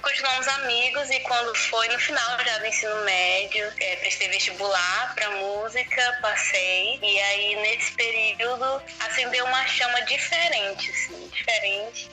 Continuamos 0.00 0.48
amigos 0.48 1.10
e 1.10 1.20
quando 1.20 1.54
foi 1.56 1.88
no 1.88 1.98
final 1.98 2.44
já 2.44 2.58
do 2.58 2.66
ensino 2.66 3.04
médio, 3.04 3.72
é, 3.80 3.96
prestei 3.96 4.28
vestibular 4.28 5.14
pra 5.14 5.30
música, 5.30 6.18
passei. 6.22 6.98
E 7.02 7.20
aí 7.20 7.56
nesse 7.56 7.92
período 7.92 8.82
acendeu 9.00 9.44
uma 9.44 9.66
chama 9.66 10.00
diferente, 10.02 10.90
assim, 10.90 11.28
diferente. 11.28 12.08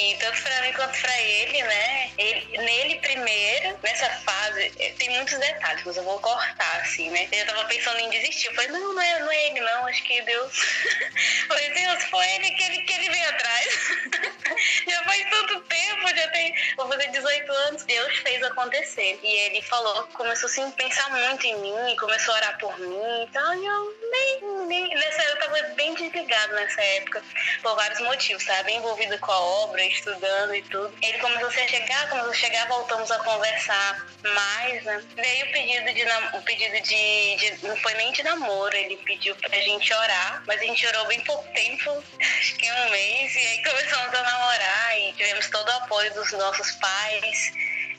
E 0.00 0.16
tanto 0.16 0.42
pra 0.42 0.62
mim 0.62 0.72
quanto 0.72 0.98
pra 0.98 1.20
ele, 1.20 1.62
né? 1.62 2.10
Ele, 2.16 2.56
nele 2.56 2.94
primeiro, 3.00 3.78
nessa 3.82 4.08
fase, 4.08 4.72
eh, 4.78 4.94
tem 4.98 5.10
muitos 5.10 5.38
detalhes, 5.38 5.82
mas 5.84 5.94
eu 5.94 6.04
vou 6.04 6.18
cortar, 6.20 6.80
assim, 6.80 7.10
né? 7.10 7.28
Eu 7.30 7.44
tava 7.44 7.66
pensando 7.66 8.00
em 8.00 8.08
desistir. 8.08 8.46
Eu 8.46 8.54
falei, 8.54 8.70
não, 8.70 8.94
não 8.94 9.02
é, 9.02 9.18
não 9.20 9.30
é 9.30 9.46
ele, 9.48 9.60
não. 9.60 9.86
Acho 9.86 10.02
que 10.04 10.22
Deus. 10.22 10.52
Eu 11.42 11.48
falei, 11.48 11.70
Deus, 11.74 12.04
foi 12.04 12.26
ele 12.36 12.50
que 12.52 12.62
ele, 12.62 12.82
que 12.82 12.92
ele 12.94 13.10
veio 13.10 13.28
atrás. 13.28 13.78
já 14.88 15.02
faz 15.04 15.30
tanto 15.30 15.60
tempo, 15.62 16.08
já 16.16 16.28
tem. 16.28 16.54
Vou 16.76 16.88
fazer 16.88 17.08
18 17.08 17.52
anos. 17.52 17.84
Deus 17.84 18.16
fez 18.18 18.42
acontecer. 18.42 19.18
E 19.22 19.26
ele 19.46 19.62
falou, 19.62 20.06
começou 20.14 20.48
assim, 20.48 20.66
a 20.66 20.70
pensar 20.72 21.10
muito 21.10 21.46
em 21.46 21.56
mim, 21.58 21.96
começou 21.96 22.34
a 22.34 22.36
orar 22.38 22.58
por 22.58 22.78
mim 22.78 23.22
e 23.24 23.26
tal. 23.32 23.54
E 23.54 23.66
eu 23.66 23.94
nem, 24.10 24.66
nem. 24.66 24.94
Nessa 24.94 25.22
eu 25.22 25.38
tava 25.38 25.60
bem 25.74 25.94
desligado 25.94 26.52
nessa 26.54 26.82
época, 26.82 27.22
por 27.62 27.74
vários 27.76 28.00
motivos, 28.00 28.44
tava 28.44 28.62
bem 28.64 28.76
envolvida 28.78 29.16
com 29.18 29.32
a 29.32 29.40
obra, 29.40 29.84
estudando 29.84 30.54
e 30.54 30.62
tudo. 30.62 30.92
Ele 31.02 31.18
começou 31.18 31.48
a 31.48 31.52
chegar, 31.52 32.08
começou 32.08 32.30
a 32.30 32.34
chegar, 32.34 32.68
voltamos 32.68 33.10
a 33.10 33.18
conversar 33.20 34.06
mais, 34.34 34.82
né? 34.84 35.02
Veio 35.16 35.46
o 35.46 35.52
pedido 35.52 35.94
de 35.94 36.10
o 36.36 36.42
pedido 36.42 36.80
de, 36.82 37.36
de- 37.36 37.66
não 37.66 37.76
foi 37.76 37.94
nem 37.94 38.12
de 38.12 38.22
namoro, 38.22 38.74
ele 38.76 38.96
pediu 38.98 39.34
pra 39.36 39.58
gente 39.60 39.92
orar, 39.92 40.42
mas 40.46 40.60
a 40.60 40.64
gente 40.64 40.86
orou 40.86 41.06
bem 41.06 41.20
pouco 41.20 41.46
tempo, 41.52 42.04
acho 42.20 42.54
que 42.56 42.70
um 42.70 42.90
mês, 42.90 43.34
e 43.34 43.38
aí 43.38 43.62
começamos 43.62 44.14
a 44.14 44.22
namorar 44.22 44.39
e 44.96 45.12
tivemos 45.12 45.48
todo 45.48 45.68
o 45.68 45.72
apoio 45.72 46.12
dos 46.14 46.32
nossos 46.32 46.72
pais, 46.72 47.52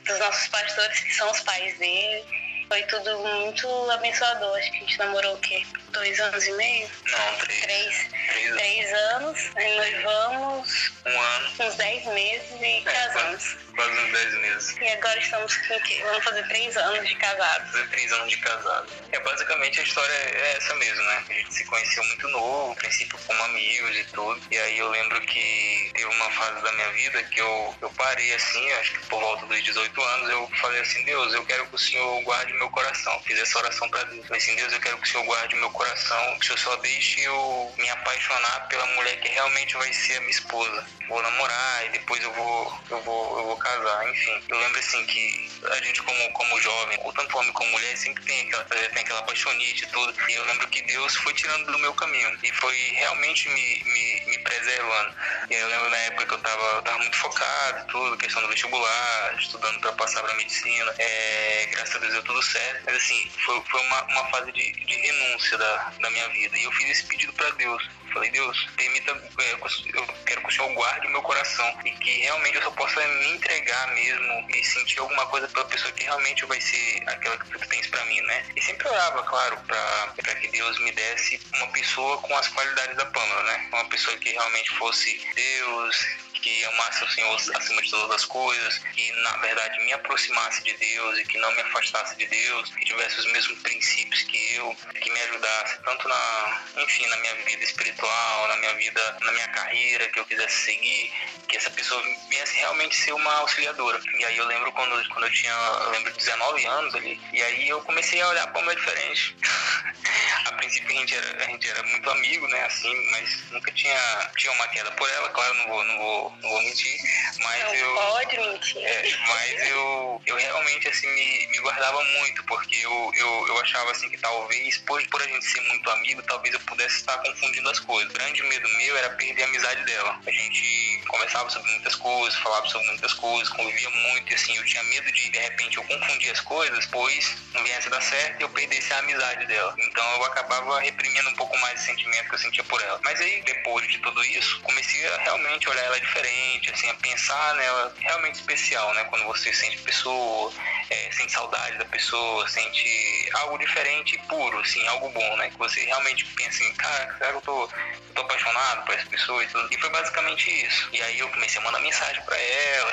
dos 0.06 0.18
nossos 0.18 0.48
pastores 0.48 1.00
que 1.00 1.14
são 1.14 1.30
os 1.30 1.40
pais 1.40 1.78
dele. 1.78 2.24
Foi 2.68 2.82
tudo 2.84 3.18
muito 3.18 3.90
abençoador. 3.90 4.56
Acho 4.56 4.70
que 4.70 4.76
a 4.78 4.80
gente 4.80 4.98
namorou 4.98 5.34
o 5.34 5.38
quê? 5.38 5.64
Dois 5.90 6.18
anos 6.20 6.46
e 6.46 6.52
meio? 6.52 6.90
Não, 7.10 7.38
três. 7.38 7.62
Três. 7.62 8.10
Três 8.10 8.52
anos. 8.54 8.56
Três 8.56 8.92
anos. 8.92 9.56
Aí 9.56 9.76
noivamos 9.76 10.91
Um 11.04 11.20
ano. 11.20 11.48
uns 11.60 11.74
10 11.76 11.92
10 11.92 12.06
meses 12.14 12.60
e 12.60 12.80
casamos. 12.82 13.56
Quase 13.74 13.92
uns 13.92 14.12
10 14.12 14.34
meses. 14.34 14.76
E 14.80 14.88
agora 14.88 15.18
estamos 15.18 15.56
quê? 15.56 16.02
Vamos 16.04 16.24
fazer 16.24 16.46
3 16.48 16.76
anos 16.76 17.08
de 17.08 17.14
casados. 17.16 17.70
Fazer 17.70 17.88
3 17.88 18.12
anos 18.12 18.30
de 18.30 18.36
casado. 18.38 18.86
É, 19.12 19.20
basicamente 19.20 19.80
a 19.80 19.82
história 19.82 20.12
é 20.12 20.56
essa 20.56 20.74
mesmo, 20.74 21.02
né? 21.02 21.24
A 21.28 21.32
gente 21.32 21.54
se 21.54 21.64
conheceu 21.64 22.04
muito 22.04 22.28
novo, 22.28 22.68
no 22.70 22.74
princípio 22.76 23.18
como 23.26 23.42
amigos 23.44 23.96
e 23.96 24.04
tudo. 24.04 24.40
E 24.50 24.58
aí 24.58 24.78
eu 24.78 24.90
lembro 24.90 25.20
que 25.22 25.90
teve 25.94 26.06
uma 26.06 26.30
fase 26.30 26.62
da 26.62 26.72
minha 26.72 26.90
vida 26.92 27.22
que 27.24 27.40
eu, 27.40 27.74
eu 27.80 27.90
parei 27.90 28.34
assim, 28.34 28.72
acho 28.72 28.92
que 28.92 29.06
por 29.06 29.20
volta 29.20 29.46
dos 29.46 29.62
18 29.62 30.02
anos, 30.02 30.30
eu 30.30 30.50
falei 30.60 30.80
assim, 30.80 31.04
Deus, 31.04 31.32
eu 31.32 31.44
quero 31.44 31.66
que 31.66 31.74
o 31.74 31.78
Senhor 31.78 32.22
guarde 32.22 32.52
meu 32.54 32.70
coração. 32.70 33.20
Fiz 33.24 33.38
essa 33.38 33.58
oração 33.58 33.88
pra 33.88 34.02
Deus. 34.04 34.26
Falei 34.26 34.42
assim, 34.42 34.56
Deus, 34.56 34.72
eu 34.72 34.80
quero 34.80 34.98
que 34.98 35.04
o 35.04 35.10
Senhor 35.10 35.24
guarde 35.24 35.54
meu 35.56 35.70
coração, 35.70 36.38
que 36.38 36.44
o 36.44 36.46
Senhor 36.46 36.58
só 36.58 36.76
deixe 36.76 37.22
eu 37.22 37.74
me 37.78 37.88
apaixonar 37.90 38.68
pela 38.68 38.86
mulher 38.94 39.20
que 39.20 39.28
realmente 39.28 39.76
vai 39.76 39.92
ser 39.92 40.16
a 40.16 40.20
minha 40.20 40.30
esposa. 40.30 40.86
Vou 41.08 41.22
namorar 41.22 41.86
e 41.86 41.88
depois 41.90 42.22
eu 42.22 42.32
vou, 42.32 42.80
eu 42.90 43.02
vou, 43.02 43.38
eu 43.38 43.44
vou 43.44 43.56
casar, 43.56 44.08
enfim. 44.08 44.42
Eu 44.48 44.58
lembro 44.58 44.78
assim 44.78 45.04
que 45.06 45.50
a 45.70 45.76
gente 45.84 46.02
como, 46.02 46.32
como 46.32 46.60
jovem, 46.60 46.98
ou 47.02 47.12
tanto 47.12 47.38
homem 47.38 47.52
como 47.52 47.70
mulher, 47.70 47.96
sempre 47.96 48.24
tem 48.24 48.46
aquela, 48.46 48.64
tem 48.64 49.02
aquela 49.02 49.22
paixonite 49.22 49.84
e 49.84 49.88
tudo. 49.88 50.14
E 50.28 50.32
eu 50.32 50.44
lembro 50.46 50.68
que 50.68 50.82
Deus 50.82 51.14
foi 51.16 51.34
tirando 51.34 51.70
do 51.70 51.78
meu 51.78 51.92
caminho 51.94 52.38
e 52.42 52.52
foi 52.52 52.76
realmente 52.92 53.48
me, 53.48 53.82
me, 53.84 54.22
me 54.26 54.38
preservando. 54.38 55.14
E 55.50 55.54
eu 55.54 55.68
lembro 55.68 55.90
na 55.90 55.96
época 55.98 56.26
que 56.26 56.34
eu 56.34 56.38
tava, 56.38 56.64
eu 56.76 56.82
tava 56.82 56.98
muito 56.98 57.16
focado 57.16 57.86
tudo, 57.88 58.16
questão 58.16 58.42
do 58.42 58.48
vestibular, 58.48 59.34
estudando 59.38 59.80
para 59.80 59.92
passar 59.92 60.22
pra 60.22 60.34
medicina. 60.34 60.94
É, 60.98 61.66
graças 61.72 61.96
a 61.96 61.98
Deus 61.98 62.12
deu 62.12 62.22
tudo 62.22 62.42
certo. 62.42 62.84
Mas 62.86 62.96
assim, 62.96 63.30
foi, 63.44 63.62
foi 63.70 63.80
uma, 63.80 64.02
uma 64.04 64.30
fase 64.30 64.52
de, 64.52 64.72
de 64.72 64.94
renúncia 64.94 65.58
da, 65.58 65.92
da 66.00 66.10
minha 66.10 66.28
vida. 66.30 66.56
E 66.56 66.64
eu 66.64 66.72
fiz 66.72 66.90
esse 66.90 67.06
pedido 67.06 67.32
para 67.34 67.50
Deus. 67.50 67.82
Falei, 68.12 68.30
Deus, 68.30 68.68
permita, 68.76 69.10
é, 69.12 69.52
eu 69.52 70.06
quero 70.26 70.40
que 70.42 70.48
o 70.48 70.50
Senhor 70.50 70.72
guarde 70.74 71.06
o 71.06 71.10
meu 71.10 71.22
coração 71.22 71.80
e 71.84 71.90
que 71.92 72.20
realmente 72.20 72.56
eu 72.56 72.62
só 72.62 72.70
possa 72.72 73.06
me 73.06 73.34
entregar 73.34 73.88
mesmo 73.94 74.50
e 74.50 74.64
sentir 74.64 75.00
alguma 75.00 75.26
coisa 75.26 75.48
pela 75.48 75.64
pessoa 75.66 75.92
que 75.92 76.04
realmente 76.04 76.44
vai 76.44 76.60
ser 76.60 77.02
aquela 77.06 77.38
que 77.38 77.50
tu 77.50 77.68
tens 77.68 77.86
para 77.86 78.04
mim, 78.04 78.20
né? 78.22 78.44
E 78.54 78.62
sempre 78.62 78.88
orava, 78.88 79.22
claro, 79.22 79.58
para 79.66 80.34
que 80.36 80.48
Deus 80.48 80.78
me 80.80 80.92
desse 80.92 81.40
uma 81.54 81.68
pessoa 81.68 82.18
com 82.18 82.36
as 82.36 82.48
qualidades 82.48 82.96
da 82.96 83.06
Pâmela, 83.06 83.42
né? 83.44 83.68
Uma 83.72 83.88
pessoa 83.88 84.16
que 84.18 84.30
realmente 84.30 84.70
fosse 84.76 85.26
Deus, 85.34 86.06
que 86.42 86.64
amasse 86.64 87.04
o 87.04 87.08
Senhor 87.08 87.34
acima 87.54 87.80
de 87.80 87.90
todas 87.90 88.16
as 88.16 88.24
coisas, 88.24 88.78
que 88.78 89.12
na 89.22 89.36
verdade 89.38 89.78
me 89.84 89.92
aproximasse 89.92 90.62
de 90.64 90.72
Deus 90.74 91.18
e 91.18 91.24
que 91.24 91.38
não 91.38 91.50
me 91.52 91.60
afastasse 91.62 92.16
de 92.16 92.26
Deus, 92.26 92.70
que 92.74 92.84
tivesse 92.84 93.20
os 93.20 93.32
mesmos 93.32 93.58
princípios 93.60 94.22
que 94.24 94.54
eu, 94.56 94.76
que 95.00 95.10
me 95.10 95.20
ajudasse 95.22 95.78
tanto 95.84 96.08
na, 96.08 96.62
enfim, 96.78 97.06
na 97.06 97.16
minha 97.18 97.34
vida 97.36 97.62
espiritual, 97.62 98.48
na 98.48 98.56
minha 98.56 98.74
vida, 98.74 99.18
na 99.22 99.32
minha 99.32 99.48
carreira 99.48 100.08
que 100.08 100.18
eu 100.18 100.24
quisesse 100.24 100.64
seguir, 100.64 101.12
que 101.48 101.56
essa 101.56 101.70
pessoa 101.70 102.02
viesse 102.28 102.56
realmente 102.56 102.96
ser 102.96 103.12
uma 103.12 103.32
auxiliadora. 103.36 104.00
E 104.18 104.24
aí 104.24 104.36
eu 104.36 104.46
lembro 104.46 104.72
quando, 104.72 105.08
quando 105.10 105.24
eu 105.24 105.32
tinha, 105.32 105.52
eu 105.52 105.90
lembro 105.90 106.12
19 106.12 106.66
anos 106.66 106.94
ali, 106.94 107.20
e 107.32 107.42
aí 107.42 107.68
eu 107.68 107.80
comecei 107.82 108.20
a 108.20 108.28
olhar 108.28 108.52
como 108.52 108.70
é 108.70 108.74
diferente. 108.74 109.36
a 110.52 110.56
princípio 110.56 110.90
a 110.90 111.00
gente, 111.00 111.14
era, 111.14 111.44
a 111.44 111.46
gente 111.46 111.68
era 111.68 111.82
muito 111.82 112.10
amigo, 112.10 112.46
né, 112.48 112.64
assim, 112.64 113.10
mas 113.10 113.50
nunca 113.50 113.72
tinha, 113.72 114.30
tinha 114.36 114.52
uma 114.52 114.68
queda 114.68 114.90
por 114.92 115.08
ela, 115.08 115.28
claro, 115.30 115.54
não 115.54 115.68
vou, 115.68 115.84
não 115.84 115.98
vou 115.98 116.36
não 116.42 116.50
vou 116.50 116.62
mentir, 116.62 116.96
mas 117.38 117.64
não 117.64 117.74
eu. 117.74 117.94
Pode 117.94 118.36
mentir. 118.38 118.84
É, 118.84 119.16
mas 119.28 119.68
eu, 119.68 120.22
eu 120.26 120.36
realmente 120.36 120.88
assim 120.88 121.06
me, 121.08 121.46
me 121.48 121.58
guardava 121.60 122.02
muito, 122.04 122.44
porque 122.44 122.76
eu, 122.76 123.12
eu, 123.14 123.48
eu 123.48 123.60
achava 123.60 123.90
assim 123.90 124.08
que 124.10 124.18
talvez, 124.18 124.78
por, 124.78 125.04
por 125.08 125.22
a 125.22 125.26
gente 125.26 125.44
ser 125.44 125.60
muito 125.62 125.90
amigo, 125.90 126.22
talvez 126.22 126.54
eu 126.54 126.60
pudesse 126.60 126.96
estar 126.96 127.18
confundindo 127.18 127.68
as 127.70 127.80
coisas. 127.80 128.10
O 128.10 128.14
grande 128.14 128.42
medo 128.42 128.68
meu 128.76 128.96
era 128.96 129.10
perder 129.10 129.42
a 129.42 129.46
amizade 129.46 129.84
dela. 129.84 130.20
A 130.26 130.30
gente 130.30 131.02
conversava 131.08 131.48
sobre 131.50 131.70
muitas 131.70 131.94
coisas, 131.96 132.38
falava 132.40 132.66
sobre 132.68 132.86
muitas 132.88 133.14
coisas, 133.14 133.48
convivia 133.48 133.90
muito, 133.90 134.30
e 134.30 134.34
assim, 134.34 134.56
eu 134.56 134.64
tinha 134.64 134.82
medo 134.84 135.10
de 135.12 135.30
de 135.30 135.38
repente 135.38 135.76
eu 135.76 135.84
confundir 135.84 136.30
as 136.30 136.40
coisas, 136.40 136.86
pois 136.86 137.36
não 137.54 137.62
viesse 137.64 137.88
dar 137.88 138.02
certo 138.02 138.40
e 138.40 138.42
eu 138.42 138.48
perdesse 138.50 138.92
a 138.92 138.98
amizade 138.98 139.46
dela. 139.46 139.74
Então 139.78 140.04
eu 140.16 140.24
acabava 140.24 140.41
reprimindo 140.80 141.28
um 141.28 141.34
pouco 141.34 141.56
mais 141.58 141.74
esse 141.74 141.86
sentimento 141.86 142.28
que 142.28 142.34
eu 142.34 142.38
sentia 142.38 142.64
por 142.64 142.80
ela. 142.82 143.00
Mas 143.04 143.20
aí, 143.20 143.42
depois 143.42 143.86
de 143.88 143.98
tudo 143.98 144.24
isso, 144.24 144.60
comecei 144.62 145.06
a 145.08 145.16
realmente 145.18 145.68
olhar 145.68 145.84
ela 145.84 146.00
diferente 146.00 146.70
assim, 146.70 146.88
a 146.90 146.94
pensar 146.94 147.54
nela 147.54 147.94
realmente 147.98 148.36
especial, 148.36 148.92
né? 148.94 149.04
Quando 149.04 149.24
você 149.24 149.52
sente 149.52 149.78
pessoa, 149.78 150.52
é, 150.90 151.10
sente 151.12 151.32
saudade 151.32 151.78
da 151.78 151.84
pessoa, 151.86 152.48
sente 152.48 153.30
algo 153.34 153.58
diferente 153.58 154.14
e 154.14 154.18
puro, 154.28 154.58
assim, 154.60 154.86
algo 154.88 155.08
bom, 155.10 155.36
né? 155.36 155.50
Que 155.50 155.58
você 155.58 155.84
realmente 155.84 156.24
pensa 156.24 156.62
assim, 156.62 156.74
cara, 156.74 157.14
será 157.18 157.30
que 157.30 157.36
eu 157.36 157.42
tô, 157.42 157.62
eu 157.64 158.14
tô 158.14 158.22
apaixonado 158.22 158.84
por 158.84 158.94
essa 158.94 159.06
pessoa 159.06 159.42
e 159.42 159.46
tudo? 159.48 159.68
E 159.70 159.80
foi 159.80 159.90
basicamente 159.90 160.50
isso. 160.66 160.88
E 160.92 161.02
aí 161.02 161.18
eu 161.18 161.28
comecei 161.30 161.60
a 161.60 161.64
mandar 161.64 161.80
mensagem 161.80 162.22
para 162.24 162.36
ela, 162.36 162.92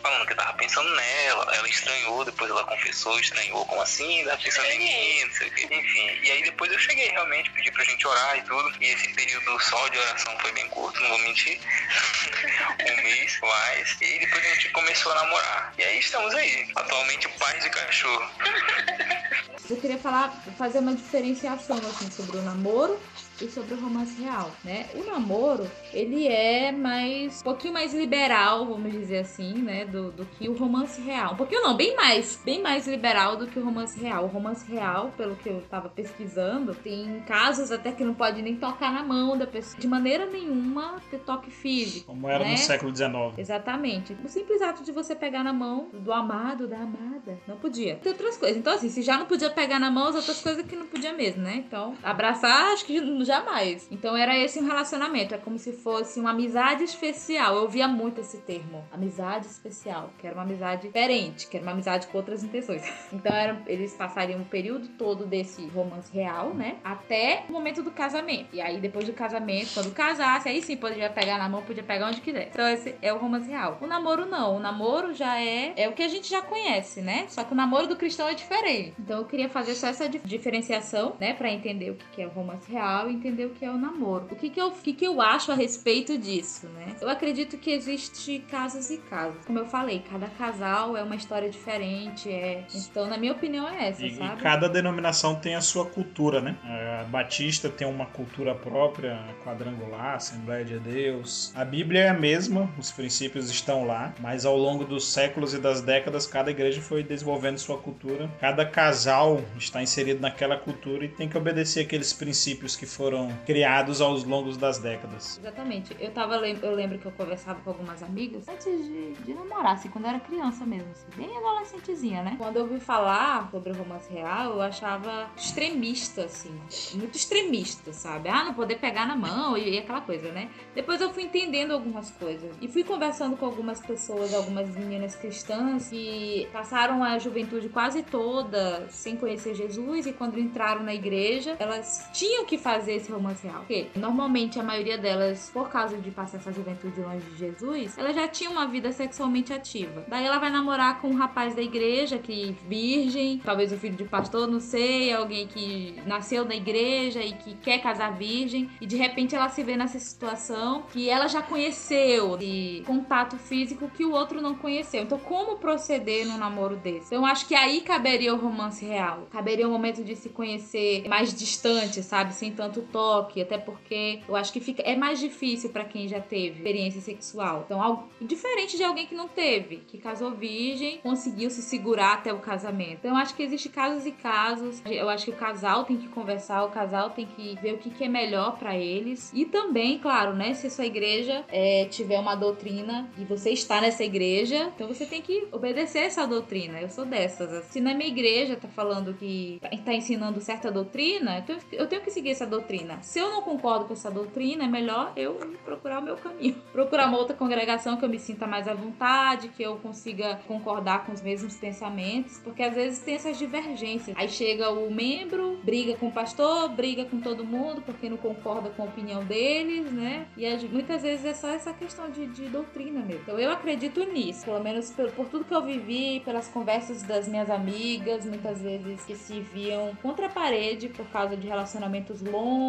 falando 0.00 0.26
que 0.26 0.32
eu 0.32 0.36
tava 0.36 0.52
pensando 0.54 0.88
nela. 0.94 1.54
Ela 1.54 1.68
estranhou, 1.68 2.24
depois 2.24 2.50
ela 2.50 2.64
confessou, 2.64 3.18
estranhou, 3.18 3.64
como 3.66 3.82
assim? 3.82 4.24
Tava 4.24 4.38
pensando 4.38 4.66
em 4.66 4.78
mim, 4.78 5.24
não 5.24 5.34
sei 5.34 5.48
o 5.48 5.50
quê. 5.52 5.68
Enfim, 5.70 6.18
e 6.22 6.30
aí 6.30 6.42
depois 6.42 6.72
eu 6.72 6.78
cheguei 6.78 7.08
realmente, 7.08 7.50
pedi 7.50 7.70
pra 7.70 7.84
gente 7.84 8.06
orar 8.06 8.38
e 8.38 8.42
tudo. 8.42 8.72
E 8.80 8.86
esse 8.86 9.12
período 9.14 9.60
só 9.60 9.88
de 9.88 9.98
oração 9.98 10.38
foi 10.40 10.52
bem 10.52 10.68
curto, 10.68 11.00
não 11.00 11.08
vou 11.10 11.18
mentir. 11.20 11.60
um 12.80 13.02
mês 13.02 13.38
mais. 13.40 13.96
E 14.00 14.18
depois 14.18 14.44
a 14.44 14.48
gente 14.54 14.70
começou 14.70 15.12
a 15.12 15.14
namorar. 15.16 15.74
E 15.78 15.84
aí 15.84 15.98
estamos 15.98 16.34
aí, 16.34 16.68
atualmente 16.76 17.28
pais 17.38 17.62
de 17.62 17.70
cachorro. 17.70 18.30
Eu 19.70 19.76
queria 19.76 19.98
falar, 19.98 20.30
fazer 20.58 20.80
uma 20.80 20.94
diferenciação 20.94 21.76
assim 21.76 22.10
sobre 22.10 22.38
o 22.38 22.42
namoro 22.42 23.00
e 23.40 23.48
sobre 23.48 23.74
o 23.74 23.80
romance 23.80 24.20
real, 24.20 24.50
né? 24.64 24.86
O 24.94 25.04
namoro, 25.04 25.70
ele 25.92 26.26
é 26.28 26.70
mais, 26.72 27.40
um 27.40 27.44
pouquinho 27.44 27.72
mais 27.72 27.94
liberal, 27.94 28.66
vamos 28.66 28.92
dizer 28.92 29.18
assim, 29.18 29.54
né, 29.54 29.84
do, 29.84 30.10
do 30.10 30.24
que 30.26 30.48
o 30.48 30.56
romance 30.56 31.00
real. 31.00 31.32
Um 31.32 31.36
pouquinho 31.36 31.62
não, 31.62 31.76
bem 31.76 31.96
mais, 31.96 32.40
bem 32.44 32.60
mais 32.60 32.86
liberal 32.86 33.36
do 33.36 33.46
que 33.46 33.58
o 33.58 33.64
romance 33.64 33.98
real. 33.98 34.24
O 34.24 34.26
romance 34.26 34.70
real, 34.70 35.12
pelo 35.16 35.36
que 35.36 35.48
eu 35.48 35.62
tava 35.70 35.88
pesquisando, 35.88 36.74
tem 36.74 37.20
casos 37.26 37.72
até 37.72 37.92
que 37.92 38.04
não 38.04 38.14
pode 38.14 38.42
nem 38.42 38.56
tocar 38.56 38.92
na 38.92 39.02
mão 39.02 39.36
da 39.36 39.46
pessoa, 39.46 39.80
de 39.80 39.88
maneira 39.88 40.26
nenhuma 40.26 40.96
ter 41.10 41.18
toque 41.20 41.50
físico. 41.50 42.06
Como 42.06 42.28
era 42.28 42.44
né? 42.44 42.52
no 42.52 42.58
século 42.58 42.94
XIX. 42.94 43.10
Exatamente. 43.38 44.16
O 44.24 44.28
simples 44.28 44.60
ato 44.60 44.82
de 44.82 44.92
você 44.92 45.14
pegar 45.14 45.42
na 45.42 45.52
mão 45.52 45.88
do 45.92 46.12
amado, 46.12 46.66
da 46.66 46.76
amada, 46.76 47.38
não 47.46 47.56
podia. 47.56 47.96
Tem 47.96 48.12
outras 48.12 48.36
coisas. 48.36 48.56
Então, 48.56 48.74
assim, 48.74 48.88
se 48.88 49.02
já 49.02 49.16
não 49.16 49.26
podia 49.26 49.50
pegar 49.50 49.78
na 49.78 49.90
mão, 49.90 50.08
as 50.08 50.14
outras 50.14 50.40
coisas 50.40 50.64
que 50.66 50.76
não 50.76 50.86
podia 50.86 51.12
mesmo, 51.12 51.42
né? 51.42 51.64
Então, 51.66 51.94
abraçar, 52.02 52.72
acho 52.72 52.84
que 52.84 53.00
jamais. 53.30 53.86
Então, 53.90 54.16
era 54.16 54.36
esse 54.36 54.58
um 54.58 54.66
relacionamento. 54.66 55.34
É 55.34 55.38
como 55.38 55.58
se 55.58 55.72
fosse 55.72 56.18
uma 56.18 56.30
amizade 56.30 56.82
especial. 56.84 57.54
Eu 57.56 57.62
ouvia 57.62 57.86
muito 57.86 58.20
esse 58.20 58.38
termo. 58.38 58.84
Amizade 58.92 59.46
especial. 59.46 60.10
Que 60.18 60.26
era 60.26 60.34
uma 60.34 60.42
amizade 60.42 60.82
diferente. 60.82 61.46
Que 61.46 61.56
era 61.56 61.64
uma 61.64 61.72
amizade 61.72 62.06
com 62.08 62.18
outras 62.18 62.42
intenções. 62.42 62.82
Então, 63.12 63.34
era, 63.34 63.60
eles 63.66 63.92
passariam 63.94 64.40
o 64.40 64.44
período 64.44 64.88
todo 64.96 65.26
desse 65.26 65.66
romance 65.68 66.10
real, 66.12 66.54
né? 66.54 66.76
Até 66.82 67.44
o 67.48 67.52
momento 67.52 67.82
do 67.82 67.90
casamento. 67.90 68.48
E 68.54 68.60
aí, 68.60 68.78
depois 68.80 69.04
do 69.06 69.12
casamento, 69.12 69.74
quando 69.74 69.92
casasse, 69.92 70.48
aí 70.48 70.62
sim 70.62 70.76
podia 70.76 71.10
pegar 71.10 71.36
na 71.38 71.48
mão, 71.48 71.62
podia 71.62 71.82
pegar 71.82 72.08
onde 72.08 72.20
quiser. 72.20 72.48
Então, 72.50 72.66
esse 72.68 72.94
é 73.02 73.12
o 73.12 73.18
romance 73.18 73.48
real. 73.48 73.76
O 73.80 73.86
namoro 73.86 74.24
não. 74.26 74.56
O 74.56 74.60
namoro 74.60 75.12
já 75.12 75.38
é, 75.40 75.72
é 75.76 75.88
o 75.88 75.92
que 75.92 76.02
a 76.02 76.08
gente 76.08 76.30
já 76.30 76.40
conhece, 76.40 77.00
né? 77.02 77.26
Só 77.28 77.44
que 77.44 77.52
o 77.52 77.56
namoro 77.56 77.88
do 77.88 77.96
cristão 77.96 78.26
é 78.28 78.34
diferente. 78.34 78.94
Então, 78.98 79.18
eu 79.18 79.24
queria 79.26 79.48
fazer 79.48 79.74
só 79.74 79.88
essa 79.88 80.08
dif- 80.08 80.26
diferenciação, 80.26 81.16
né? 81.20 81.34
Pra 81.34 81.50
entender 81.50 81.90
o 81.90 81.94
que 81.96 82.04
que 82.10 82.22
é 82.22 82.26
o 82.26 82.30
romance 82.30 82.70
real 82.70 83.10
e 83.10 83.18
entender 83.20 83.46
o 83.46 83.50
que 83.50 83.64
é 83.64 83.70
o 83.70 83.76
namoro. 83.76 84.26
O 84.30 84.36
que 84.36 84.48
que 84.50 84.60
eu, 84.60 84.68
o 84.68 84.72
que 84.72 84.92
que 84.92 85.06
eu 85.06 85.20
acho 85.20 85.52
a 85.52 85.54
respeito 85.54 86.16
disso, 86.16 86.66
né? 86.68 86.96
Eu 87.00 87.08
acredito 87.08 87.58
que 87.58 87.70
existe 87.70 88.42
casos 88.50 88.90
e 88.90 88.98
casos. 88.98 89.44
Como 89.46 89.58
eu 89.58 89.66
falei, 89.66 90.02
cada 90.10 90.26
casal 90.26 90.96
é 90.96 91.02
uma 91.02 91.14
história 91.14 91.48
diferente. 91.50 92.30
É... 92.30 92.66
Então, 92.74 93.06
na 93.06 93.18
minha 93.18 93.32
opinião, 93.32 93.68
é 93.68 93.88
essa, 93.88 94.02
E, 94.02 94.08
e 94.08 94.16
sabe? 94.16 94.42
cada 94.42 94.68
denominação 94.68 95.34
tem 95.34 95.54
a 95.54 95.60
sua 95.60 95.84
cultura, 95.86 96.40
né? 96.40 96.56
A 97.00 97.04
Batista 97.04 97.68
tem 97.68 97.86
uma 97.86 98.06
cultura 98.06 98.54
própria, 98.54 99.18
quadrangular, 99.44 100.16
Assembleia 100.16 100.64
de 100.64 100.78
Deus. 100.78 101.52
A 101.54 101.64
Bíblia 101.64 102.00
é 102.00 102.08
a 102.08 102.14
mesma, 102.14 102.70
os 102.78 102.90
princípios 102.90 103.50
estão 103.50 103.86
lá, 103.86 104.14
mas 104.20 104.44
ao 104.46 104.56
longo 104.56 104.84
dos 104.84 105.06
séculos 105.12 105.52
e 105.54 105.58
das 105.58 105.82
décadas, 105.82 106.26
cada 106.26 106.50
igreja 106.50 106.80
foi 106.80 107.02
desenvolvendo 107.02 107.58
sua 107.58 107.76
cultura. 107.78 108.30
Cada 108.40 108.64
casal 108.64 109.40
está 109.58 109.82
inserido 109.82 110.20
naquela 110.20 110.56
cultura 110.56 111.04
e 111.04 111.08
tem 111.08 111.28
que 111.28 111.36
obedecer 111.36 111.80
aqueles 111.80 112.12
princípios 112.12 112.76
que 112.76 112.86
foram 112.86 113.09
criados 113.46 114.00
aos 114.00 114.24
longos 114.24 114.56
das 114.56 114.78
décadas. 114.78 115.38
Exatamente. 115.38 115.96
Eu 115.98 116.10
tava 116.10 116.36
eu 116.36 116.74
lembro 116.74 116.98
que 116.98 117.06
eu 117.06 117.12
conversava 117.12 117.60
com 117.60 117.70
algumas 117.70 118.02
amigas 118.02 118.48
antes 118.48 118.84
de, 118.84 119.12
de 119.12 119.34
namorar, 119.34 119.74
assim, 119.74 119.88
quando 119.88 120.04
eu 120.04 120.10
era 120.10 120.20
criança 120.20 120.64
mesmo, 120.64 120.90
assim, 120.90 121.06
bem 121.16 121.36
adolescentezinha, 121.36 122.22
né? 122.22 122.34
Quando 122.38 122.56
eu 122.56 122.62
ouvi 122.62 122.80
falar 122.80 123.48
sobre 123.50 123.72
o 123.72 123.74
romance 123.74 124.12
real, 124.12 124.52
eu 124.52 124.62
achava 124.62 125.30
extremista, 125.36 126.24
assim, 126.24 126.58
muito 126.94 127.16
extremista, 127.16 127.92
sabe? 127.92 128.28
Ah, 128.28 128.44
não 128.44 128.54
poder 128.54 128.78
pegar 128.78 129.06
na 129.06 129.16
mão 129.16 129.56
e, 129.56 129.74
e 129.74 129.78
aquela 129.78 130.00
coisa, 130.00 130.30
né? 130.32 130.50
Depois 130.74 131.00
eu 131.00 131.12
fui 131.12 131.24
entendendo 131.24 131.72
algumas 131.72 132.10
coisas 132.10 132.50
e 132.60 132.68
fui 132.68 132.84
conversando 132.84 133.36
com 133.36 133.44
algumas 133.44 133.80
pessoas, 133.80 134.34
algumas 134.34 134.68
meninas 134.74 135.14
cristãs 135.14 135.88
que 135.88 136.48
passaram 136.52 137.02
a 137.02 137.18
juventude 137.18 137.68
quase 137.68 138.02
toda 138.02 138.86
sem 138.88 139.16
conhecer 139.16 139.54
Jesus 139.54 140.06
e 140.06 140.12
quando 140.12 140.38
entraram 140.38 140.82
na 140.82 140.94
igreja, 140.94 141.56
elas 141.58 142.08
tinham 142.12 142.44
que 142.44 142.58
fazer 142.58 142.89
fazer 142.90 142.94
esse 142.94 143.12
romance 143.12 143.46
real? 143.46 143.60
Porque 143.60 143.86
normalmente 143.94 144.58
a 144.58 144.62
maioria 144.62 144.98
delas, 144.98 145.50
por 145.52 145.68
causa 145.68 145.96
de 145.96 146.10
passar 146.10 146.38
essa 146.38 146.52
juventude 146.52 147.00
longe 147.00 147.24
de 147.30 147.38
Jesus, 147.38 147.96
ela 147.96 148.12
já 148.12 148.26
tinha 148.26 148.50
uma 148.50 148.66
vida 148.66 148.90
sexualmente 148.92 149.52
ativa. 149.52 150.04
Daí 150.08 150.24
ela 150.24 150.38
vai 150.38 150.50
namorar 150.50 151.00
com 151.00 151.08
um 151.08 151.16
rapaz 151.16 151.54
da 151.54 151.62
igreja 151.62 152.18
que 152.18 152.56
virgem, 152.68 153.38
talvez 153.38 153.72
o 153.72 153.76
filho 153.76 153.96
de 153.96 154.04
pastor, 154.04 154.48
não 154.48 154.60
sei, 154.60 155.12
alguém 155.12 155.46
que 155.46 155.94
nasceu 156.06 156.44
na 156.44 156.54
igreja 156.54 157.22
e 157.22 157.32
que 157.32 157.54
quer 157.56 157.78
casar 157.80 158.16
virgem, 158.16 158.68
e 158.80 158.86
de 158.86 158.96
repente 158.96 159.34
ela 159.34 159.48
se 159.48 159.62
vê 159.62 159.76
nessa 159.76 159.98
situação 159.98 160.82
que 160.92 161.08
ela 161.08 161.28
já 161.28 161.42
conheceu 161.42 162.36
de 162.36 162.82
contato 162.86 163.36
físico 163.36 163.90
que 163.94 164.04
o 164.04 164.12
outro 164.12 164.40
não 164.40 164.54
conheceu. 164.54 165.02
Então, 165.02 165.18
como 165.18 165.56
proceder 165.56 166.26
num 166.26 166.38
namoro 166.38 166.76
desse? 166.76 167.06
Então, 167.06 167.26
acho 167.26 167.46
que 167.46 167.54
aí 167.54 167.80
caberia 167.82 168.34
o 168.34 168.38
romance 168.38 168.84
real. 168.84 169.28
Caberia 169.30 169.68
o 169.68 169.70
momento 169.70 170.02
de 170.02 170.16
se 170.16 170.28
conhecer 170.30 171.06
mais 171.08 171.34
distante, 171.34 172.02
sabe? 172.02 172.34
Sem 172.34 172.52
tanto 172.52 172.79
toque, 172.82 173.40
até 173.40 173.58
porque 173.58 174.20
eu 174.28 174.36
acho 174.36 174.52
que 174.52 174.60
fica 174.60 174.82
é 174.82 174.96
mais 174.96 175.18
difícil 175.18 175.70
para 175.70 175.84
quem 175.84 176.08
já 176.08 176.20
teve 176.20 176.58
experiência 176.58 177.00
sexual. 177.00 177.62
Então, 177.66 177.82
algo 177.82 178.08
diferente 178.20 178.76
de 178.76 178.84
alguém 178.84 179.06
que 179.06 179.14
não 179.14 179.28
teve, 179.28 179.78
que 179.88 179.98
casou 179.98 180.32
virgem, 180.32 180.98
conseguiu 180.98 181.50
se 181.50 181.62
segurar 181.62 182.14
até 182.14 182.32
o 182.32 182.38
casamento. 182.38 182.98
Então, 183.00 183.12
eu 183.12 183.16
acho 183.16 183.34
que 183.34 183.42
existe 183.42 183.68
casos 183.68 184.06
e 184.06 184.12
casos. 184.12 184.82
Eu 184.86 185.08
acho 185.08 185.24
que 185.24 185.30
o 185.30 185.36
casal 185.36 185.84
tem 185.84 185.96
que 185.96 186.08
conversar, 186.08 186.64
o 186.64 186.70
casal 186.70 187.10
tem 187.10 187.26
que 187.26 187.56
ver 187.60 187.74
o 187.74 187.78
que, 187.78 187.90
que 187.90 188.04
é 188.04 188.08
melhor 188.08 188.58
para 188.58 188.76
eles. 188.76 189.30
E 189.34 189.44
também, 189.44 189.98
claro, 189.98 190.34
né? 190.34 190.54
Se 190.54 190.66
a 190.66 190.70
sua 190.70 190.86
igreja 190.86 191.44
é, 191.48 191.86
tiver 191.86 192.18
uma 192.18 192.34
doutrina 192.34 193.08
e 193.18 193.24
você 193.24 193.50
está 193.50 193.80
nessa 193.80 194.04
igreja, 194.04 194.70
então 194.74 194.88
você 194.88 195.06
tem 195.06 195.20
que 195.20 195.48
obedecer 195.52 196.00
essa 196.00 196.26
doutrina. 196.26 196.80
Eu 196.80 196.88
sou 196.88 197.04
dessas. 197.04 197.64
Se 197.66 197.80
na 197.80 197.94
minha 197.94 198.08
igreja 198.08 198.56
tá 198.56 198.68
falando 198.68 199.14
que 199.14 199.60
tá 199.84 199.92
ensinando 199.92 200.40
certa 200.40 200.70
doutrina, 200.70 201.38
então 201.38 201.56
eu 201.72 201.86
tenho 201.86 202.02
que 202.02 202.10
seguir 202.10 202.30
essa 202.30 202.46
doutrina. 202.46 202.69
Se 203.02 203.18
eu 203.18 203.30
não 203.30 203.42
concordo 203.42 203.86
com 203.86 203.92
essa 203.92 204.10
doutrina, 204.10 204.64
é 204.64 204.68
melhor 204.68 205.12
eu 205.16 205.34
procurar 205.64 205.98
o 205.98 206.02
meu 206.02 206.16
caminho. 206.16 206.54
Procurar 206.72 207.08
uma 207.08 207.18
outra 207.18 207.36
congregação 207.36 207.96
que 207.96 208.04
eu 208.04 208.08
me 208.08 208.18
sinta 208.18 208.46
mais 208.46 208.68
à 208.68 208.74
vontade, 208.74 209.48
que 209.48 209.62
eu 209.62 209.76
consiga 209.76 210.40
concordar 210.46 211.04
com 211.04 211.12
os 211.12 211.20
mesmos 211.20 211.56
pensamentos, 211.56 212.38
porque 212.38 212.62
às 212.62 212.74
vezes 212.74 213.00
tem 213.00 213.16
essas 213.16 213.36
divergências. 213.36 214.16
Aí 214.16 214.28
chega 214.28 214.70
o 214.70 214.92
membro, 214.92 215.58
briga 215.64 215.96
com 215.96 216.08
o 216.08 216.12
pastor, 216.12 216.68
briga 216.68 217.04
com 217.04 217.20
todo 217.20 217.44
mundo 217.44 217.82
porque 217.82 218.08
não 218.08 218.16
concorda 218.16 218.70
com 218.70 218.82
a 218.82 218.86
opinião 218.86 219.24
deles, 219.24 219.90
né? 219.90 220.26
E 220.36 220.48
muitas 220.68 221.02
vezes 221.02 221.24
é 221.24 221.34
só 221.34 221.48
essa 221.48 221.72
questão 221.72 222.08
de, 222.10 222.26
de 222.26 222.48
doutrina 222.48 223.00
mesmo. 223.00 223.22
Então 223.22 223.38
eu 223.38 223.50
acredito 223.50 224.04
nisso, 224.04 224.44
pelo 224.44 224.62
menos 224.62 224.90
por, 224.90 225.10
por 225.10 225.28
tudo 225.28 225.44
que 225.44 225.54
eu 225.54 225.62
vivi, 225.62 226.20
pelas 226.20 226.46
conversas 226.46 227.02
das 227.02 227.26
minhas 227.26 227.50
amigas, 227.50 228.24
muitas 228.24 228.62
vezes 228.62 229.04
que 229.04 229.16
se 229.16 229.40
viam 229.40 229.92
contra 230.00 230.26
a 230.26 230.30
parede 230.30 230.88
por 230.88 231.06
causa 231.06 231.36
de 231.36 231.48
relacionamentos 231.48 232.22
longos 232.22 232.59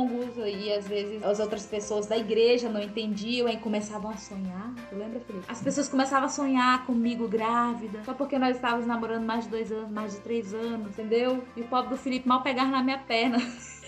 e 0.47 0.73
às 0.73 0.87
vezes 0.87 1.23
as 1.23 1.39
outras 1.39 1.65
pessoas 1.65 2.07
da 2.07 2.17
igreja 2.17 2.69
não 2.69 2.81
entendiam 2.81 3.47
e 3.47 3.57
começavam 3.57 4.11
a 4.11 4.17
sonhar. 4.17 4.73
Tu 4.89 4.95
lembra, 4.95 5.19
Felipe? 5.19 5.45
As 5.47 5.61
pessoas 5.61 5.87
começavam 5.87 6.25
a 6.25 6.29
sonhar 6.29 6.85
comigo 6.85 7.27
grávida, 7.27 8.03
só 8.03 8.13
porque 8.13 8.37
nós 8.37 8.55
estávamos 8.55 8.85
namorando 8.85 9.25
mais 9.25 9.45
de 9.45 9.49
dois 9.49 9.71
anos, 9.71 9.91
mais 9.91 10.13
de 10.13 10.19
três 10.21 10.53
anos, 10.53 10.91
entendeu? 10.91 11.43
E 11.55 11.61
o 11.61 11.67
pobre 11.67 11.89
do 11.89 11.97
Felipe 11.97 12.27
mal 12.27 12.41
pegar 12.41 12.65
na 12.65 12.83
minha 12.83 12.99
perna. 12.99 13.37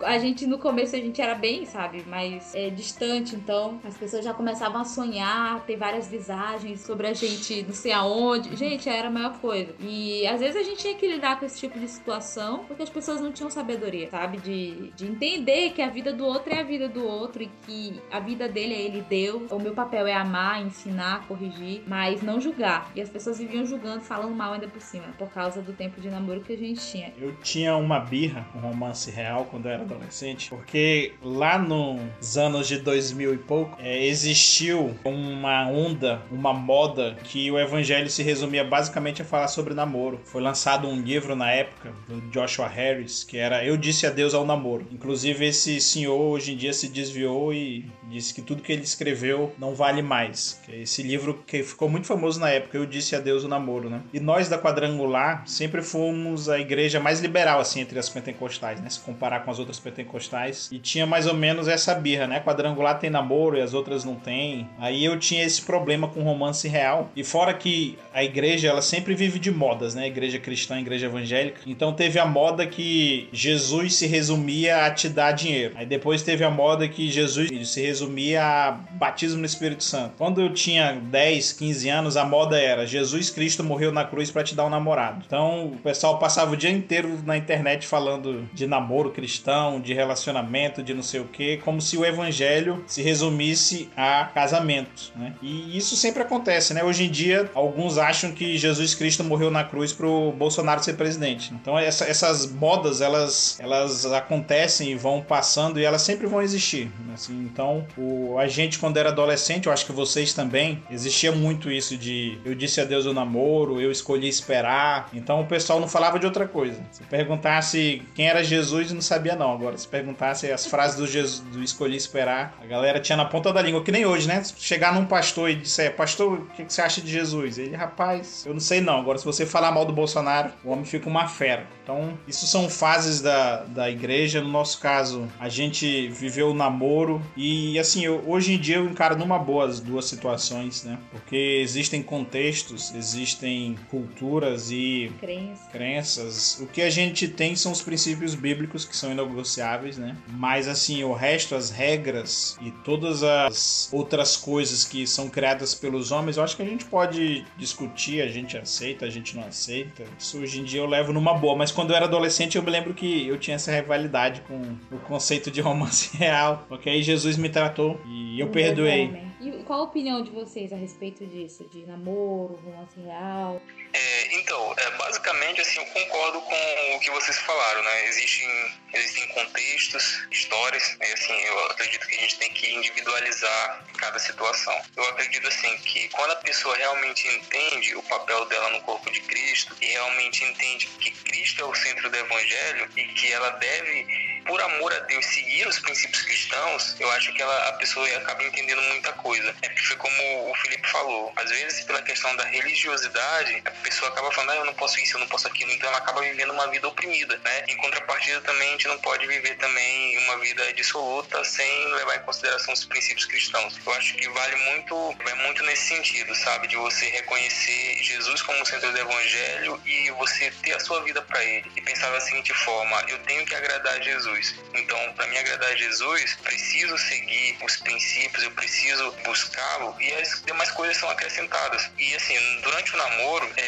A 0.00 0.18
gente 0.18 0.46
no 0.46 0.58
começo 0.58 0.96
a 0.96 0.98
gente 0.98 1.20
era 1.20 1.34
bem, 1.34 1.64
sabe, 1.66 2.02
mais 2.06 2.54
é, 2.54 2.70
distante, 2.70 3.34
então 3.34 3.80
as 3.84 3.96
pessoas 3.96 4.24
já 4.24 4.32
começavam 4.32 4.80
a 4.80 4.84
sonhar, 4.84 5.64
ter 5.66 5.76
várias 5.76 6.08
visagens 6.08 6.80
sobre 6.80 7.06
a 7.06 7.14
gente 7.14 7.62
não 7.62 7.74
sei 7.74 7.92
aonde. 7.92 8.56
Gente, 8.56 8.88
era 8.88 9.08
a 9.08 9.10
maior 9.10 9.38
coisa. 9.38 9.74
E 9.80 10.26
às 10.26 10.40
vezes 10.40 10.56
a 10.56 10.62
gente 10.62 10.78
tinha 10.78 10.94
que 10.94 11.06
lidar 11.06 11.38
com 11.38 11.46
esse 11.46 11.58
tipo 11.58 11.78
de 11.78 11.88
situação 11.88 12.64
porque 12.66 12.82
as 12.82 12.90
pessoas 12.90 13.20
não 13.20 13.32
tinham 13.32 13.50
sabedoria, 13.50 14.10
sabe? 14.10 14.38
De, 14.38 14.90
de 14.96 15.06
entender 15.06 15.70
que 15.70 15.82
a 15.82 15.88
vida 15.88 16.12
do 16.12 16.24
outro 16.24 16.52
é 16.52 16.60
a 16.60 16.64
vida 16.64 16.88
do 16.88 17.04
outro 17.06 17.42
e 17.42 17.50
que 17.66 18.00
a 18.10 18.20
vida 18.20 18.48
dele 18.48 18.74
é 18.74 18.80
ele 18.80 19.02
Deus. 19.02 19.50
O 19.50 19.58
meu 19.58 19.72
papel 19.72 20.06
é 20.06 20.14
amar, 20.14 20.64
ensinar, 20.64 21.26
corrigir, 21.26 21.82
mas 21.86 22.22
não 22.22 22.40
julgar. 22.40 22.90
E 22.94 23.00
as 23.00 23.08
pessoas 23.08 23.38
viviam 23.38 23.64
julgando, 23.64 24.00
falando 24.00 24.34
mal 24.34 24.52
ainda 24.52 24.68
por 24.68 24.80
cima, 24.80 25.06
por 25.18 25.30
causa 25.30 25.60
do 25.62 25.72
tempo 25.72 26.00
de 26.00 26.10
namoro 26.10 26.40
que 26.40 26.52
a 26.52 26.56
gente 26.56 26.80
tinha. 26.80 27.12
Eu 27.18 27.34
tinha 27.36 27.76
uma 27.76 28.00
birra, 28.00 28.46
um 28.54 28.60
romance 28.60 29.10
real 29.18 29.46
quando 29.50 29.66
eu 29.66 29.72
era 29.72 29.82
adolescente, 29.82 30.48
porque 30.48 31.12
lá 31.22 31.58
nos 31.58 32.36
anos 32.36 32.68
de 32.68 32.78
2000 32.78 33.34
e 33.34 33.38
pouco 33.38 33.76
é, 33.80 34.06
existiu 34.06 34.94
uma 35.04 35.68
onda, 35.68 36.22
uma 36.30 36.52
moda 36.52 37.16
que 37.24 37.50
o 37.50 37.58
evangelho 37.58 38.08
se 38.08 38.22
resumia 38.22 38.62
basicamente 38.62 39.22
a 39.22 39.24
falar 39.24 39.48
sobre 39.48 39.74
namoro. 39.74 40.20
Foi 40.24 40.40
lançado 40.40 40.86
um 40.86 41.00
livro 41.00 41.34
na 41.34 41.50
época 41.50 41.92
do 42.06 42.20
Joshua 42.30 42.68
Harris 42.68 43.24
que 43.24 43.36
era 43.36 43.64
Eu 43.64 43.76
disse 43.76 44.06
adeus 44.06 44.34
ao 44.34 44.46
namoro. 44.46 44.86
Inclusive 44.92 45.46
esse 45.46 45.80
senhor 45.80 46.20
hoje 46.20 46.52
em 46.52 46.56
dia 46.56 46.72
se 46.72 46.88
desviou 46.88 47.52
e 47.52 47.90
disse 48.08 48.32
que 48.32 48.42
tudo 48.42 48.62
que 48.62 48.72
ele 48.72 48.82
escreveu 48.82 49.52
não 49.58 49.74
vale 49.74 50.02
mais. 50.02 50.60
Esse 50.68 51.02
livro 51.02 51.42
que 51.46 51.62
ficou 51.62 51.88
muito 51.88 52.06
famoso 52.06 52.38
na 52.38 52.50
época, 52.50 52.78
Eu 52.78 52.86
disse 52.86 53.16
adeus 53.16 53.42
ao 53.42 53.50
namoro, 53.50 53.90
né? 53.90 54.00
E 54.12 54.20
nós 54.20 54.48
da 54.48 54.58
Quadrangular 54.58 55.46
sempre 55.46 55.82
fomos 55.82 56.48
a 56.48 56.58
igreja 56.58 57.00
mais 57.00 57.20
liberal 57.20 57.60
assim 57.60 57.80
entre 57.80 57.98
as 57.98 58.08
pentecostais, 58.08 58.80
né? 58.80 58.88
Comparar 59.08 59.40
com 59.40 59.50
as 59.50 59.58
outras 59.58 59.80
pentecostais. 59.80 60.68
E 60.70 60.78
tinha 60.78 61.06
mais 61.06 61.26
ou 61.26 61.32
menos 61.32 61.66
essa 61.66 61.94
birra, 61.94 62.26
né? 62.26 62.40
Quadrangular 62.40 62.98
tem 62.98 63.08
namoro 63.08 63.56
e 63.56 63.62
as 63.62 63.72
outras 63.72 64.04
não 64.04 64.14
tem. 64.14 64.68
Aí 64.78 65.02
eu 65.02 65.18
tinha 65.18 65.42
esse 65.42 65.62
problema 65.62 66.08
com 66.08 66.22
romance 66.22 66.68
real. 66.68 67.10
E 67.16 67.24
fora 67.24 67.54
que 67.54 67.96
a 68.12 68.22
igreja, 68.22 68.68
ela 68.68 68.82
sempre 68.82 69.14
vive 69.14 69.38
de 69.38 69.50
modas, 69.50 69.94
né? 69.94 70.06
Igreja 70.06 70.38
cristã, 70.38 70.78
igreja 70.78 71.06
evangélica. 71.06 71.60
Então 71.66 71.94
teve 71.94 72.18
a 72.18 72.26
moda 72.26 72.66
que 72.66 73.30
Jesus 73.32 73.94
se 73.94 74.06
resumia 74.06 74.84
a 74.84 74.90
te 74.90 75.08
dar 75.08 75.32
dinheiro. 75.32 75.72
Aí 75.76 75.86
depois 75.86 76.22
teve 76.22 76.44
a 76.44 76.50
moda 76.50 76.86
que 76.86 77.10
Jesus 77.10 77.48
se 77.68 77.80
resumia 77.80 78.42
a 78.44 78.70
batismo 78.72 79.40
no 79.40 79.46
Espírito 79.46 79.84
Santo. 79.84 80.14
Quando 80.18 80.42
eu 80.42 80.52
tinha 80.52 80.92
10, 80.92 81.52
15 81.54 81.88
anos, 81.88 82.16
a 82.16 82.24
moda 82.24 82.60
era 82.60 82.86
Jesus 82.86 83.30
Cristo 83.30 83.64
morreu 83.64 83.90
na 83.90 84.04
cruz 84.04 84.30
para 84.30 84.44
te 84.44 84.54
dar 84.54 84.66
um 84.66 84.70
namorado. 84.70 85.22
Então 85.26 85.66
o 85.66 85.78
pessoal 85.78 86.18
passava 86.18 86.52
o 86.52 86.56
dia 86.56 86.70
inteiro 86.70 87.18
na 87.24 87.36
internet 87.36 87.86
falando 87.86 88.48
de 88.52 88.66
namoro 88.66 88.97
cristão, 89.10 89.80
de 89.80 89.94
relacionamento, 89.94 90.82
de 90.82 90.94
não 90.94 91.02
sei 91.02 91.20
o 91.20 91.24
que, 91.24 91.58
como 91.58 91.80
se 91.80 91.96
o 91.96 92.04
evangelho 92.04 92.84
se 92.86 93.02
resumisse 93.02 93.88
a 93.96 94.24
casamento, 94.24 95.12
né? 95.16 95.34
E 95.42 95.76
isso 95.76 95.96
sempre 95.96 96.22
acontece, 96.22 96.74
né? 96.74 96.82
Hoje 96.82 97.04
em 97.04 97.10
dia, 97.10 97.50
alguns 97.54 97.98
acham 97.98 98.32
que 98.32 98.56
Jesus 98.58 98.94
Cristo 98.94 99.24
morreu 99.24 99.50
na 99.50 99.64
cruz 99.64 99.92
pro 99.92 100.32
Bolsonaro 100.32 100.82
ser 100.82 100.94
presidente. 100.94 101.52
Então 101.54 101.78
essa, 101.78 102.04
essas 102.04 102.50
modas, 102.50 103.00
elas, 103.00 103.58
elas 103.60 104.04
acontecem 104.06 104.90
e 104.90 104.94
vão 104.94 105.22
passando 105.22 105.78
e 105.78 105.84
elas 105.84 106.02
sempre 106.02 106.26
vão 106.26 106.42
existir. 106.42 106.90
Assim, 107.12 107.34
então, 107.42 107.86
o, 107.96 108.38
a 108.38 108.46
gente 108.46 108.78
quando 108.78 108.96
era 108.96 109.08
adolescente, 109.08 109.66
eu 109.66 109.72
acho 109.72 109.84
que 109.86 109.92
vocês 109.92 110.32
também, 110.32 110.82
existia 110.90 111.32
muito 111.32 111.70
isso 111.70 111.96
de 111.96 112.38
eu 112.44 112.54
disse 112.54 112.80
adeus 112.80 113.06
ao 113.06 113.12
namoro, 113.12 113.80
eu 113.80 113.90
escolhi 113.90 114.28
esperar. 114.28 115.08
Então 115.12 115.40
o 115.40 115.46
pessoal 115.46 115.80
não 115.80 115.88
falava 115.88 116.18
de 116.18 116.26
outra 116.26 116.46
coisa. 116.46 116.80
Se 116.90 117.02
perguntasse 117.04 118.02
quem 118.14 118.28
era 118.28 118.42
Jesus, 118.42 118.87
não 118.94 119.02
sabia 119.02 119.34
não. 119.36 119.52
Agora, 119.52 119.76
se 119.76 119.86
perguntasse 119.86 120.50
as 120.50 120.66
frases 120.66 120.96
do, 120.96 121.06
Jesus, 121.06 121.40
do 121.40 121.62
escolhi 121.62 121.96
esperar, 121.96 122.56
a 122.62 122.66
galera 122.66 123.00
tinha 123.00 123.16
na 123.16 123.24
ponta 123.24 123.52
da 123.52 123.62
língua, 123.62 123.82
que 123.82 123.92
nem 123.92 124.06
hoje, 124.06 124.26
né? 124.28 124.42
Chegar 124.58 124.94
num 124.94 125.04
pastor 125.04 125.50
e 125.50 125.54
disser, 125.56 125.94
pastor, 125.96 126.38
o 126.40 126.46
que 126.46 126.64
você 126.64 126.80
acha 126.82 127.00
de 127.00 127.10
Jesus? 127.10 127.58
Ele, 127.58 127.76
rapaz, 127.76 128.44
eu 128.46 128.52
não 128.52 128.60
sei 128.60 128.80
não. 128.80 128.98
Agora, 128.98 129.18
se 129.18 129.24
você 129.24 129.44
falar 129.46 129.72
mal 129.72 129.84
do 129.84 129.92
Bolsonaro, 129.92 130.50
o 130.64 130.70
homem 130.70 130.84
fica 130.84 131.08
uma 131.08 131.26
fera. 131.28 131.66
Então, 131.82 132.18
isso 132.26 132.46
são 132.46 132.68
fases 132.68 133.20
da, 133.20 133.64
da 133.64 133.90
igreja. 133.90 134.40
No 134.42 134.48
nosso 134.48 134.78
caso, 134.80 135.26
a 135.40 135.48
gente 135.48 136.08
viveu 136.08 136.50
o 136.50 136.54
namoro 136.54 137.22
e, 137.36 137.78
assim, 137.78 138.04
eu, 138.04 138.22
hoje 138.26 138.52
em 138.54 138.58
dia 138.58 138.76
eu 138.76 138.84
encaro 138.86 139.16
numa 139.16 139.38
boa 139.38 139.66
as 139.66 139.80
duas 139.80 140.04
situações, 140.04 140.84
né? 140.84 140.98
Porque 141.10 141.58
existem 141.62 142.02
contextos, 142.02 142.94
existem 142.94 143.76
culturas 143.90 144.70
e 144.70 145.10
Crença. 145.18 145.62
crenças. 145.72 146.58
O 146.60 146.66
que 146.66 146.82
a 146.82 146.90
gente 146.90 147.26
tem 147.28 147.56
são 147.56 147.72
os 147.72 147.80
princípios 147.82 148.34
bíblicos 148.34 148.77
que 148.84 148.96
são 148.96 149.12
inegociáveis, 149.12 149.98
né? 149.98 150.16
Mas, 150.28 150.68
assim, 150.68 151.02
o 151.04 151.12
resto, 151.12 151.54
as 151.54 151.70
regras 151.70 152.58
e 152.60 152.70
todas 152.70 153.22
as 153.22 153.88
outras 153.92 154.36
coisas 154.36 154.84
que 154.84 155.06
são 155.06 155.28
criadas 155.28 155.74
pelos 155.74 156.10
homens, 156.10 156.36
eu 156.36 156.42
acho 156.42 156.56
que 156.56 156.62
a 156.62 156.66
gente 156.66 156.84
pode 156.84 157.44
discutir, 157.56 158.22
a 158.22 158.28
gente 158.28 158.56
aceita, 158.56 159.04
a 159.06 159.10
gente 159.10 159.36
não 159.36 159.44
aceita. 159.44 160.04
Isso 160.18 160.38
hoje 160.38 160.60
em 160.60 160.64
dia 160.64 160.80
eu 160.80 160.86
levo 160.86 161.12
numa 161.12 161.34
boa, 161.34 161.56
mas 161.56 161.70
quando 161.70 161.90
eu 161.90 161.96
era 161.96 162.06
adolescente, 162.06 162.56
eu 162.56 162.62
me 162.62 162.70
lembro 162.70 162.94
que 162.94 163.26
eu 163.26 163.38
tinha 163.38 163.56
essa 163.56 163.72
rivalidade 163.72 164.42
com 164.42 164.60
o 164.94 164.98
conceito 165.00 165.50
de 165.50 165.60
romance 165.60 166.14
real. 166.16 166.64
Porque 166.68 166.88
aí 166.88 167.02
Jesus 167.02 167.36
me 167.36 167.48
tratou 167.48 168.00
e 168.06 168.38
eu 168.40 168.48
perdoei. 168.48 169.28
E 169.40 169.50
qual 169.64 169.80
a 169.80 169.84
opinião 169.84 170.22
de 170.22 170.30
vocês 170.30 170.72
a 170.72 170.76
respeito 170.76 171.24
disso? 171.26 171.64
De 171.70 171.86
namoro, 171.86 172.58
romance 172.64 172.98
real? 173.00 173.60
É, 173.92 174.34
então, 174.34 174.74
é, 174.76 174.90
basicamente, 174.92 175.60
assim, 175.60 175.78
eu 175.78 175.86
concordo 175.86 176.40
com 176.42 176.96
o 176.96 177.00
que 177.00 177.10
vocês 177.10 177.38
falaram, 177.38 177.82
né? 177.82 178.06
Existem, 178.06 178.78
existem 178.94 179.28
contextos, 179.28 180.26
histórias, 180.30 180.96
e 181.00 181.12
assim, 181.12 181.32
eu 181.32 181.66
acredito 181.70 182.06
que 182.06 182.16
a 182.16 182.20
gente 182.20 182.38
tem 182.38 182.52
que 182.52 182.70
individualizar 182.74 183.84
cada 183.96 184.18
situação. 184.18 184.78
Eu 184.96 185.04
acredito, 185.08 185.48
assim, 185.48 185.76
que 185.78 186.08
quando 186.08 186.32
a 186.32 186.36
pessoa 186.36 186.76
realmente 186.76 187.26
entende 187.28 187.94
o 187.96 188.02
papel 188.02 188.44
dela 188.46 188.70
no 188.70 188.82
corpo 188.82 189.10
de 189.10 189.20
Cristo 189.22 189.74
e 189.80 189.86
realmente 189.86 190.44
entende 190.44 190.86
que 191.00 191.10
Cristo 191.10 191.62
é 191.62 191.64
o 191.64 191.74
centro 191.74 192.10
do 192.10 192.16
Evangelho 192.16 192.90
e 192.96 193.04
que 193.04 193.32
ela 193.32 193.50
deve 193.50 194.28
por 194.48 194.60
amor 194.62 194.92
a 194.94 194.98
Deus, 195.00 195.26
seguir 195.26 195.68
os 195.68 195.78
princípios 195.78 196.22
cristãos, 196.22 196.96
eu 196.98 197.10
acho 197.12 197.32
que 197.34 197.42
ela, 197.42 197.68
a 197.68 197.72
pessoa 197.74 198.08
acaba 198.16 198.42
entendendo 198.42 198.80
muita 198.82 199.12
coisa. 199.12 199.54
É 199.60 199.68
porque 199.68 199.94
como 199.96 200.50
o 200.50 200.54
Felipe 200.54 200.88
falou, 200.88 201.30
às 201.36 201.50
vezes 201.50 201.84
pela 201.84 202.00
questão 202.00 202.34
da 202.34 202.44
religiosidade, 202.44 203.62
a 203.78 203.82
pessoa 203.82 204.10
acaba 204.10 204.30
falando, 204.32 204.50
ah, 204.50 204.56
eu 204.56 204.64
não 204.64 204.74
posso 204.74 204.98
isso, 205.00 205.16
eu 205.16 205.20
não 205.20 205.28
posso 205.28 205.46
aquilo, 205.46 205.70
então 205.72 205.88
ela 205.88 205.98
acaba 205.98 206.20
vivendo 206.20 206.52
uma 206.52 206.68
vida 206.68 206.86
oprimida, 206.86 207.38
né? 207.38 207.64
Em 207.68 207.76
contrapartida 207.76 208.40
também, 208.42 208.68
a 208.68 208.72
gente 208.72 208.88
não 208.88 208.98
pode 208.98 209.26
viver 209.26 209.56
também 209.56 210.18
uma 210.18 210.38
vida 210.38 210.72
dissoluta 210.74 211.42
sem 211.44 211.92
levar 211.94 212.16
em 212.16 212.20
consideração 212.20 212.74
os 212.74 212.84
princípios 212.84 213.26
cristãos. 213.26 213.78
Eu 213.84 213.92
acho 213.94 214.14
que 214.14 214.28
vale 214.28 214.56
muito, 214.56 215.16
vai 215.24 215.34
muito 215.46 215.62
nesse 215.64 215.88
sentido, 215.88 216.34
sabe? 216.34 216.68
De 216.68 216.76
você 216.76 217.06
reconhecer 217.06 218.02
Jesus 218.02 218.42
como 218.42 218.64
centro 218.66 218.92
do 218.92 218.98
evangelho 218.98 219.80
e 219.86 220.10
você 220.12 220.50
ter 220.62 220.74
a 220.74 220.80
sua 220.80 221.02
vida 221.02 221.22
para 221.22 221.42
ele. 221.44 221.70
E 221.76 221.80
pensar 221.80 222.10
da 222.10 222.20
seguinte 222.20 222.52
forma, 222.52 223.04
eu 223.08 223.18
tenho 223.20 223.44
que 223.46 223.54
agradar 223.54 223.94
a 223.94 224.00
Jesus 224.00 224.18
Jesus. 224.18 224.54
Então, 224.74 225.12
para 225.14 225.26
me 225.26 225.38
agradar 225.38 225.70
a 225.70 225.76
Jesus, 225.76 226.36
preciso 226.42 226.96
seguir 226.98 227.58
os 227.64 227.76
princípios, 227.76 228.42
eu 228.42 228.50
preciso 228.52 229.12
buscá-lo 229.24 229.96
e 230.00 230.12
as 230.14 230.42
demais 230.44 230.70
coisas 230.72 230.96
são 230.96 231.08
acrescentadas. 231.10 231.90
E 231.98 232.14
assim, 232.14 232.60
durante 232.62 232.94
o 232.94 232.96
namoro, 232.96 233.52
é, 233.56 233.67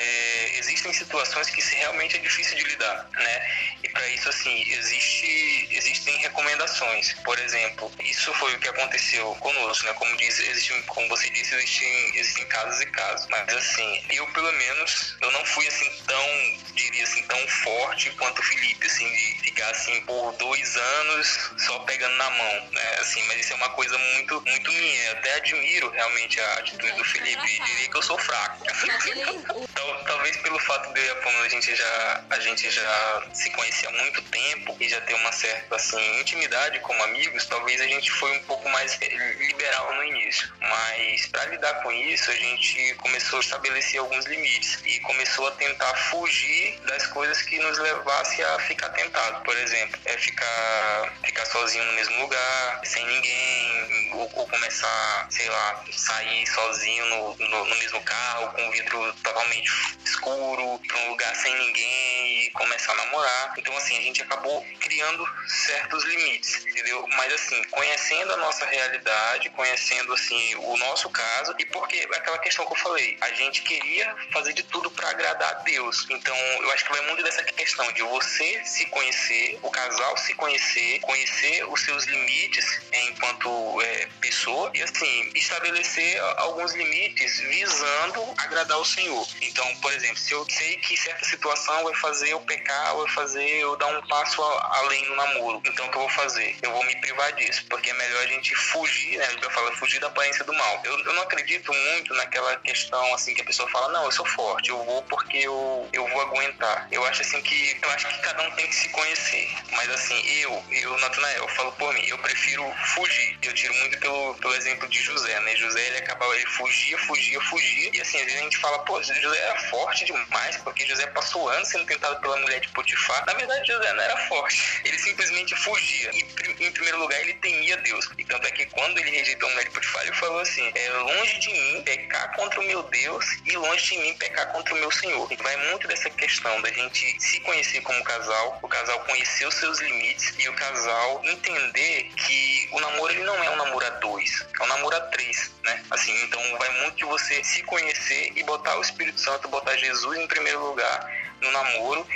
existem 0.58 0.92
situações 0.92 1.50
que 1.50 1.60
realmente 1.76 2.16
é 2.16 2.20
difícil 2.20 2.56
de 2.56 2.64
lidar, 2.64 3.10
né? 3.18 3.40
E 3.82 3.88
para 3.88 4.06
isso, 4.08 4.28
assim, 4.28 4.62
existe, 4.68 5.68
existem 5.70 6.16
recomendações. 6.18 7.14
Por 7.24 7.38
exemplo, 7.38 7.92
isso 8.00 8.32
foi 8.34 8.54
o 8.54 8.58
que 8.58 8.68
aconteceu 8.68 9.34
conosco, 9.36 9.86
né? 9.86 9.92
Como, 9.94 10.16
diz, 10.16 10.38
existe, 10.38 10.82
como 10.88 11.08
você 11.08 11.30
disse, 11.30 11.54
existem, 11.54 12.18
existem 12.18 12.46
casos 12.46 12.80
e 12.80 12.86
casos. 12.86 13.26
Mas 13.30 13.54
assim, 13.54 14.04
eu 14.10 14.26
pelo 14.32 14.52
menos, 14.52 15.16
eu 15.20 15.30
não 15.30 15.44
fui 15.46 15.66
assim 15.66 15.90
tão, 16.06 16.26
diria 16.74 17.04
assim, 17.04 17.22
tão 17.22 17.48
forte 17.48 18.10
quanto 18.12 18.40
o 18.40 18.42
Felipe, 18.42 18.86
assim, 18.86 19.10
de 19.10 19.40
ficar 19.44 19.70
assim 19.70 20.00
por 20.02 20.32
dois 20.32 20.76
anos 20.76 21.50
só 21.58 21.78
pegando 21.80 22.14
na 22.16 22.30
mão, 22.30 22.68
né? 22.72 22.96
Assim, 23.00 23.22
mas 23.24 23.40
isso 23.40 23.52
é 23.52 23.56
uma 23.56 23.70
coisa 23.70 23.96
muito, 23.96 24.42
muito 24.46 24.72
minha. 24.72 25.04
Eu 25.04 25.12
até 25.12 25.34
admiro 25.36 25.90
realmente 25.90 26.40
a 26.40 26.54
atitude 26.54 26.92
do 26.92 27.04
Felipe 27.04 27.46
e 27.46 27.64
diria 27.64 27.88
que 27.88 27.96
eu 27.96 28.02
sou 28.02 28.18
fraco. 28.18 28.64
então, 28.66 30.04
talvez 30.06 30.36
pelo 30.38 30.58
fato 30.60 30.92
de 30.92 31.00
eu 31.00 31.06
e 31.06 31.10
a 31.10 31.14
Pamela 31.16 31.46
a 31.46 31.48
gente 31.48 31.74
já 31.74 32.24
a 32.30 32.40
gente 32.40 32.70
já 32.70 33.22
se 33.32 33.50
conhecia 33.70 33.88
há 33.88 33.92
muito 33.92 34.22
tempo 34.22 34.76
e 34.80 34.88
já 34.88 35.00
ter 35.02 35.14
uma 35.14 35.32
certa 35.32 35.76
assim 35.76 36.20
intimidade 36.20 36.80
como 36.80 37.02
amigos, 37.04 37.46
talvez 37.46 37.80
a 37.80 37.86
gente 37.86 38.10
foi 38.10 38.36
um 38.36 38.42
pouco 38.44 38.68
mais 38.68 38.98
liberal 39.38 39.94
no 39.94 40.04
início. 40.04 40.52
Mas 40.60 41.26
para 41.28 41.46
lidar 41.46 41.74
com 41.82 41.92
isso, 41.92 42.30
a 42.30 42.34
gente 42.34 42.94
começou 42.96 43.38
a 43.38 43.40
estabelecer 43.40 44.00
alguns 44.00 44.26
limites 44.26 44.80
e 44.84 44.98
começou 45.00 45.46
a 45.46 45.52
tentar 45.52 45.94
fugir 46.10 46.80
das 46.80 47.06
coisas 47.06 47.40
que 47.42 47.58
nos 47.60 47.78
levasse 47.78 48.42
a 48.42 48.58
ficar 48.60 48.88
tentado. 48.90 49.42
Por 49.44 49.56
exemplo, 49.56 49.98
é 50.04 50.16
ficar 50.18 50.40
ficar, 50.40 51.12
ficar 51.24 51.46
sozinho 51.46 51.84
no 51.84 51.92
mesmo 51.92 52.20
lugar, 52.20 52.80
sem 52.84 53.06
ninguém, 53.06 54.10
ou, 54.14 54.30
ou 54.34 54.48
começar, 54.48 55.26
sei 55.30 55.48
lá, 55.48 55.84
sair 55.92 56.46
sozinho 56.46 57.04
no, 57.06 57.36
no, 57.36 57.64
no, 57.66 57.76
mesmo 57.76 58.00
carro, 58.02 58.52
com 58.52 58.68
o 58.68 58.72
vidro 58.72 59.12
totalmente 59.22 59.70
escuro, 60.04 60.80
para 60.86 60.98
um 60.98 61.10
lugar 61.10 61.34
sem 61.36 61.54
ninguém 61.58 62.09
começar 62.52 62.92
a 62.92 62.96
namorar. 62.96 63.54
Então, 63.56 63.76
assim, 63.76 63.96
a 63.98 64.02
gente 64.02 64.22
acabou 64.22 64.64
criando 64.80 65.26
certos 65.46 66.04
limites, 66.04 66.64
entendeu? 66.66 67.06
Mas, 67.16 67.32
assim, 67.32 67.62
conhecendo 67.64 68.32
a 68.32 68.36
nossa 68.36 68.66
realidade, 68.66 69.50
conhecendo, 69.50 70.12
assim, 70.12 70.54
o 70.56 70.76
nosso 70.76 71.08
caso, 71.10 71.54
e 71.58 71.64
porque 71.66 72.08
aquela 72.14 72.38
questão 72.38 72.66
que 72.66 72.72
eu 72.72 72.76
falei, 72.76 73.16
a 73.20 73.32
gente 73.32 73.62
queria 73.62 74.14
fazer 74.32 74.52
de 74.52 74.62
tudo 74.64 74.90
para 74.90 75.10
agradar 75.10 75.50
a 75.50 75.54
Deus. 75.62 76.06
Então, 76.10 76.36
eu 76.36 76.70
acho 76.72 76.84
que 76.84 76.92
vai 76.92 77.00
muito 77.02 77.22
dessa 77.22 77.42
questão 77.42 77.90
de 77.92 78.02
você 78.02 78.62
se 78.64 78.86
conhecer, 78.86 79.58
o 79.62 79.70
casal 79.70 80.16
se 80.16 80.34
conhecer, 80.34 81.00
conhecer 81.00 81.64
os 81.68 81.80
seus 81.82 82.04
limites 82.04 82.80
enquanto 82.92 83.82
é, 83.82 84.08
pessoa 84.20 84.70
e 84.74 84.82
assim 84.82 85.30
estabelecer 85.34 86.20
alguns 86.38 86.74
limites 86.74 87.40
visando 87.40 88.34
agradar 88.38 88.78
o 88.78 88.84
Senhor. 88.84 89.26
Então, 89.42 89.76
por 89.76 89.92
exemplo, 89.92 90.18
se 90.18 90.32
eu 90.32 90.46
sei 90.48 90.76
que 90.78 90.96
certa 90.96 91.24
situação 91.24 91.84
vai 91.84 91.94
fazer 91.96 92.32
eu 92.32 92.39
pecar, 92.42 92.96
vai 92.96 93.08
fazer 93.08 93.44
eu 93.44 93.76
dar 93.76 93.86
um 93.86 94.02
passo 94.06 94.42
além 94.42 95.06
no 95.08 95.16
namoro, 95.16 95.60
então 95.64 95.86
o 95.86 95.90
que 95.90 95.96
eu 95.96 96.02
vou 96.02 96.10
fazer? 96.10 96.56
Eu 96.62 96.70
vou 96.72 96.84
me 96.84 96.96
privar 97.00 97.32
disso, 97.32 97.64
porque 97.68 97.90
é 97.90 97.94
melhor 97.94 98.22
a 98.22 98.26
gente 98.26 98.54
fugir, 98.54 99.18
né? 99.18 99.28
Eu 99.40 99.50
falo, 99.50 99.74
fugir 99.76 100.00
da 100.00 100.06
aparência 100.06 100.44
do 100.44 100.52
mal. 100.52 100.80
Eu, 100.84 100.98
eu 100.98 101.14
não 101.14 101.22
acredito 101.22 101.72
muito 101.72 102.14
naquela 102.14 102.56
questão 102.56 103.14
assim 103.14 103.34
que 103.34 103.42
a 103.42 103.44
pessoa 103.44 103.68
fala, 103.70 103.88
não, 103.92 104.04
eu 104.04 104.12
sou 104.12 104.26
forte, 104.26 104.70
eu 104.70 104.82
vou 104.84 105.02
porque 105.04 105.38
eu, 105.38 105.88
eu 105.92 106.06
vou 106.08 106.20
aguentar. 106.22 106.88
Eu 106.90 107.04
acho 107.06 107.22
assim 107.22 107.40
que 107.42 107.78
eu 107.82 107.90
acho 107.90 108.08
que 108.08 108.18
cada 108.18 108.42
um 108.42 108.50
tem 108.52 108.66
que 108.66 108.74
se 108.74 108.88
conhecer, 108.90 109.50
mas 109.72 109.88
assim 109.90 110.20
eu, 110.40 110.64
eu, 110.70 110.98
Natanael, 110.98 111.48
falo 111.48 111.72
por 111.72 111.92
mim, 111.94 112.04
eu 112.06 112.18
prefiro 112.18 112.64
fugir. 112.94 113.38
Eu 113.42 113.52
tiro 113.54 113.74
muito 113.74 113.98
pelo, 113.98 114.34
pelo 114.34 114.54
exemplo 114.54 114.88
de 114.88 115.00
José, 115.02 115.38
né? 115.40 115.56
José, 115.56 115.86
ele 115.88 115.98
acabava, 115.98 116.34
ele 116.34 116.46
fugia, 116.46 116.98
fugia, 116.98 117.40
fugia. 117.42 117.90
E 117.92 118.00
assim, 118.00 118.18
às 118.18 118.24
vezes 118.24 118.40
a 118.40 118.44
gente 118.44 118.58
fala, 118.58 118.78
pô, 118.80 119.02
José 119.02 119.38
era 119.38 119.58
forte 119.70 120.04
demais, 120.04 120.56
porque 120.58 120.86
José 120.86 121.06
passou 121.08 121.48
anos 121.48 121.68
sendo 121.68 121.86
tentado 121.86 122.20
pela 122.20 122.29
mulher 122.38 122.60
de 122.60 122.68
Potifar. 122.68 123.24
Na 123.26 123.34
verdade, 123.34 123.66
José 123.66 123.92
não 123.92 124.02
era 124.02 124.16
forte. 124.28 124.80
Ele 124.84 124.98
simplesmente 124.98 125.54
fugia. 125.56 126.10
E, 126.12 126.64
em 126.64 126.72
primeiro 126.72 126.98
lugar, 126.98 127.20
ele 127.20 127.34
temia 127.34 127.76
Deus. 127.78 128.08
E 128.18 128.24
tanto 128.24 128.46
é 128.46 128.50
que 128.50 128.66
quando 128.66 128.98
ele 128.98 129.10
rejeitou 129.10 129.48
a 129.48 129.52
mulher 129.52 129.64
de 129.64 129.70
Potifar, 129.70 130.02
ele 130.02 130.16
falou 130.16 130.40
assim: 130.40 130.70
é 130.74 130.90
longe 130.90 131.38
de 131.38 131.52
mim 131.52 131.82
pecar 131.82 132.34
contra 132.34 132.60
o 132.60 132.64
meu 132.64 132.82
Deus 132.84 133.24
e 133.44 133.56
longe 133.56 133.94
de 133.94 133.98
mim 133.98 134.14
pecar 134.14 134.52
contra 134.52 134.74
o 134.74 134.78
meu 134.78 134.90
Senhor. 134.90 135.30
E 135.32 135.36
vai 135.36 135.56
muito 135.70 135.88
dessa 135.88 136.10
questão 136.10 136.60
da 136.62 136.70
gente 136.70 137.16
se 137.20 137.40
conhecer 137.40 137.80
como 137.82 138.02
casal, 138.04 138.58
o 138.62 138.68
casal 138.68 139.00
conhecer 139.00 139.46
os 139.46 139.54
seus 139.54 139.80
limites 139.80 140.34
e 140.38 140.48
o 140.48 140.52
casal 140.54 141.20
entender 141.24 142.10
que 142.16 142.68
o 142.72 142.80
namoro 142.80 143.12
ele 143.12 143.24
não 143.24 143.42
é 143.42 143.50
um 143.50 143.56
namoro 143.56 143.86
a 143.86 143.90
dois, 143.90 144.46
é 144.58 144.62
um 144.62 144.66
namoro 144.66 144.96
a 144.96 145.00
três, 145.00 145.50
né? 145.62 145.84
Assim, 145.90 146.12
então 146.24 146.40
vai 146.58 146.68
muito 146.82 146.96
de 146.96 147.04
você 147.04 147.42
se 147.44 147.62
conhecer 147.64 148.32
e 148.36 148.42
botar 148.44 148.76
o 148.76 148.82
Espírito 148.82 149.20
Santo, 149.20 149.48
botar 149.48 149.76
Jesus 149.76 150.18
em 150.18 150.26
primeiro 150.26 150.60
lugar 150.60 151.19
no 151.40 151.50
namoro, 151.50 152.06